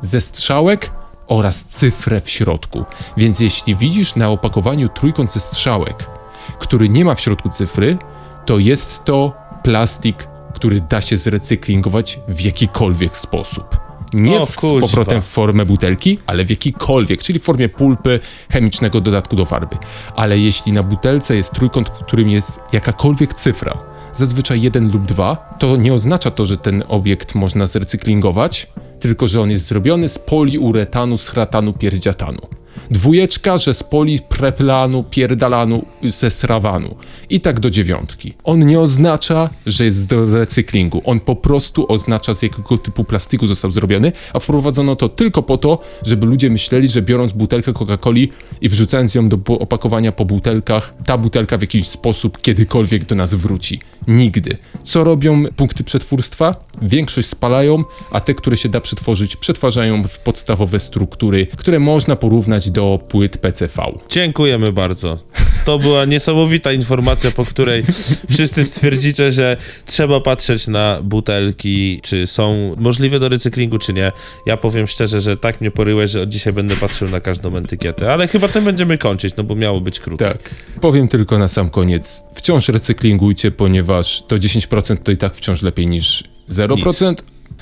ze 0.00 0.20
strzałek 0.20 0.90
oraz 1.26 1.64
cyfrę 1.64 2.20
w 2.20 2.30
środku. 2.30 2.84
Więc 3.16 3.40
jeśli 3.40 3.76
widzisz 3.76 4.16
na 4.16 4.28
opakowaniu 4.28 4.88
trójkąt 4.88 5.32
ze 5.32 5.40
strzałek, 5.40 6.17
który 6.58 6.88
nie 6.88 7.04
ma 7.04 7.14
w 7.14 7.20
środku 7.20 7.48
cyfry, 7.48 7.98
to 8.46 8.58
jest 8.58 9.04
to 9.04 9.32
plastik, 9.62 10.28
który 10.54 10.80
da 10.80 11.00
się 11.00 11.18
zrecyklingować 11.18 12.20
w 12.28 12.40
jakikolwiek 12.40 13.16
sposób. 13.16 13.76
Nie 14.14 14.40
O 14.40 14.46
w, 14.46 14.50
z 14.50 14.60
powrotem 14.60 15.22
w 15.22 15.26
formę 15.26 15.64
butelki, 15.64 16.18
ale 16.26 16.44
w 16.44 16.50
jakikolwiek, 16.50 17.22
czyli 17.22 17.38
w 17.38 17.42
formie 17.42 17.68
pulpy, 17.68 18.20
chemicznego 18.50 19.00
dodatku 19.00 19.36
do 19.36 19.44
farby. 19.44 19.76
Ale 20.16 20.38
jeśli 20.38 20.72
na 20.72 20.82
butelce 20.82 21.36
jest 21.36 21.52
trójkąt, 21.52 21.88
w 21.88 22.04
którym 22.04 22.30
jest 22.30 22.60
jakakolwiek 22.72 23.34
cyfra, 23.34 23.78
zazwyczaj 24.12 24.62
jeden 24.62 24.92
lub 24.92 25.06
dwa, 25.06 25.56
to 25.58 25.76
nie 25.76 25.94
oznacza 25.94 26.30
to, 26.30 26.44
że 26.44 26.56
ten 26.56 26.84
obiekt 26.88 27.34
można 27.34 27.66
zrecyklingować, 27.66 28.66
tylko 29.00 29.26
że 29.26 29.40
on 29.40 29.50
jest 29.50 29.66
zrobiony 29.66 30.08
z 30.08 30.18
poliuretanu, 30.18 31.18
z 31.18 31.28
chratanu, 31.28 31.72
pierdziatanu. 31.72 32.57
Dwójeczka, 32.90 33.58
że 33.58 33.74
z 33.74 33.82
polipreplanu, 33.82 35.04
pierdalanu, 35.04 35.86
ze 36.02 36.30
srawanu. 36.30 36.94
I 37.30 37.40
tak 37.40 37.60
do 37.60 37.70
dziewiątki. 37.70 38.34
On 38.44 38.66
nie 38.66 38.80
oznacza, 38.80 39.50
że 39.66 39.84
jest 39.84 40.06
do 40.06 40.26
recyklingu. 40.26 41.02
On 41.04 41.20
po 41.20 41.36
prostu 41.36 41.92
oznacza, 41.92 42.34
z 42.34 42.42
jakiego 42.42 42.78
typu 42.78 43.04
plastiku 43.04 43.46
został 43.46 43.70
zrobiony, 43.70 44.12
a 44.32 44.38
wprowadzono 44.38 44.96
to 44.96 45.08
tylko 45.08 45.42
po 45.42 45.58
to, 45.58 45.78
żeby 46.02 46.26
ludzie 46.26 46.50
myśleli, 46.50 46.88
że 46.88 47.02
biorąc 47.02 47.32
butelkę 47.32 47.72
Coca-Coli 47.72 48.28
i 48.60 48.68
wrzucając 48.68 49.14
ją 49.14 49.28
do 49.28 49.38
opakowania 49.58 50.12
po 50.12 50.24
butelkach, 50.24 50.94
ta 51.04 51.18
butelka 51.18 51.58
w 51.58 51.60
jakiś 51.60 51.88
sposób 51.88 52.40
kiedykolwiek 52.40 53.04
do 53.04 53.14
nas 53.14 53.34
wróci. 53.34 53.80
Nigdy. 54.08 54.56
Co 54.82 55.04
robią 55.04 55.44
punkty 55.56 55.84
przetwórstwa? 55.84 56.54
Większość 56.82 57.28
spalają, 57.28 57.84
a 58.10 58.20
te, 58.20 58.34
które 58.34 58.56
się 58.56 58.68
da 58.68 58.80
przetworzyć, 58.80 59.36
przetwarzają 59.36 60.04
w 60.04 60.18
podstawowe 60.18 60.80
struktury, 60.80 61.46
które 61.56 61.80
można 61.80 62.16
porównać 62.16 62.57
do 62.66 63.00
płyt 63.08 63.38
PCV. 63.38 63.82
Dziękujemy 64.08 64.72
bardzo. 64.72 65.18
To 65.64 65.78
była 65.78 66.04
niesamowita 66.04 66.72
informacja, 66.72 67.30
po 67.30 67.44
której 67.44 67.84
wszyscy 68.30 68.64
stwierdzicie, 68.64 69.30
że 69.30 69.56
trzeba 69.86 70.20
patrzeć 70.20 70.68
na 70.68 70.98
butelki, 71.02 72.00
czy 72.02 72.26
są 72.26 72.74
możliwe 72.76 73.20
do 73.20 73.28
recyklingu, 73.28 73.78
czy 73.78 73.92
nie. 73.92 74.12
Ja 74.46 74.56
powiem 74.56 74.86
szczerze, 74.86 75.20
że 75.20 75.36
tak 75.36 75.60
mnie 75.60 75.70
poryłeś, 75.70 76.10
że 76.10 76.22
od 76.22 76.28
dzisiaj 76.28 76.52
będę 76.52 76.76
patrzył 76.76 77.08
na 77.08 77.20
każdą 77.20 77.56
etykietę. 77.56 78.12
Ale 78.12 78.28
chyba 78.28 78.48
tym 78.48 78.64
będziemy 78.64 78.98
kończyć, 78.98 79.36
no 79.36 79.44
bo 79.44 79.54
miało 79.54 79.80
być 79.80 80.00
krótko. 80.00 80.24
Tak. 80.24 80.50
Powiem 80.80 81.08
tylko 81.08 81.38
na 81.38 81.48
sam 81.48 81.70
koniec. 81.70 82.22
Wciąż 82.34 82.68
recyklingujcie, 82.68 83.50
ponieważ 83.50 84.22
to 84.22 84.36
10% 84.36 84.96
to 84.98 85.12
i 85.12 85.16
tak 85.16 85.34
wciąż 85.34 85.62
lepiej 85.62 85.86
niż 85.86 86.24
0%. 86.50 87.14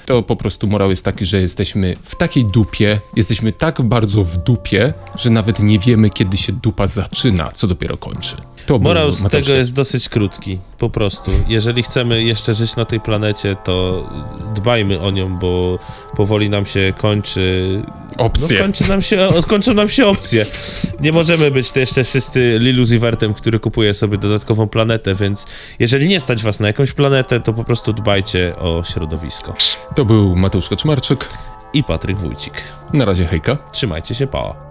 To 0.07 0.23
po 0.23 0.37
prostu 0.37 0.67
morał 0.67 0.91
jest 0.91 1.05
taki, 1.05 1.27
że 1.27 1.41
jesteśmy 1.41 1.95
w 2.03 2.17
takiej 2.17 2.45
dupie, 2.45 3.01
jesteśmy 3.17 3.53
tak 3.53 3.83
bardzo 3.83 4.25
w 4.25 4.37
dupie, 4.37 4.95
że 5.19 5.31
nawet 5.31 5.61
nie 5.61 5.79
wiemy, 5.79 6.11
kiedy 6.11 6.37
się 6.37 6.53
dupa 6.53 6.87
zaczyna, 6.87 7.53
co 7.53 7.67
dopiero 7.67 7.97
kończy. 7.97 8.37
To 8.67 8.79
Morał 8.79 9.11
z 9.11 9.23
tego 9.23 9.53
jest 9.53 9.75
dosyć 9.75 10.09
krótki, 10.09 10.59
po 10.79 10.91
prostu. 10.91 11.31
Jeżeli 11.49 11.83
chcemy 11.83 12.23
jeszcze 12.23 12.55
żyć 12.55 12.77
na 12.77 12.85
tej 12.85 13.01
planecie, 13.01 13.57
to 13.65 14.09
dbajmy 14.55 15.01
o 15.01 15.11
nią, 15.11 15.39
bo 15.39 15.79
powoli 16.17 16.51
nam 16.51 16.67
się 16.67 16.93
kończy. 16.99 17.83
No, 18.19 18.25
Opcje. 18.25 18.59
kończy 18.61 18.89
nam 18.89 19.03
się, 19.03 19.29
kończą 19.47 19.75
nam 19.75 19.89
się 19.89 20.07
opcje. 20.07 20.47
Nie 21.01 21.13
możemy 21.13 21.51
być 21.51 21.73
to 21.73 21.81
jeszcze 21.81 22.05
wszyscy 22.05 22.57
Lilu 22.61 22.85
Zivertem, 22.85 23.35
który 23.35 23.59
kupuje 23.61 23.95
sobie 23.95 24.19
dodatkową 24.19 24.69
planetę, 24.69 25.15
więc 25.15 25.47
jeżeli 25.79 26.09
nie 26.09 26.21
stać 26.21 26.43
was 26.43 26.61
na 26.61 26.67
jakąś 26.67 26.93
planetę, 26.93 27.41
to 27.41 27.53
po 27.53 27.65
prostu 27.65 27.93
dbajcie 27.93 28.57
o 28.59 28.83
środowisko. 28.85 29.55
To 29.95 30.05
był 30.05 30.37
Mateusz 30.37 30.69
Kaczmarczyk. 30.69 31.29
I 31.73 31.85
Patryk 31.85 32.19
Wójcik. 32.19 32.53
Na 32.93 33.05
razie 33.05 33.27
hejka. 33.27 33.59
Trzymajcie 33.73 34.15
się, 34.15 34.27
pała. 34.27 34.66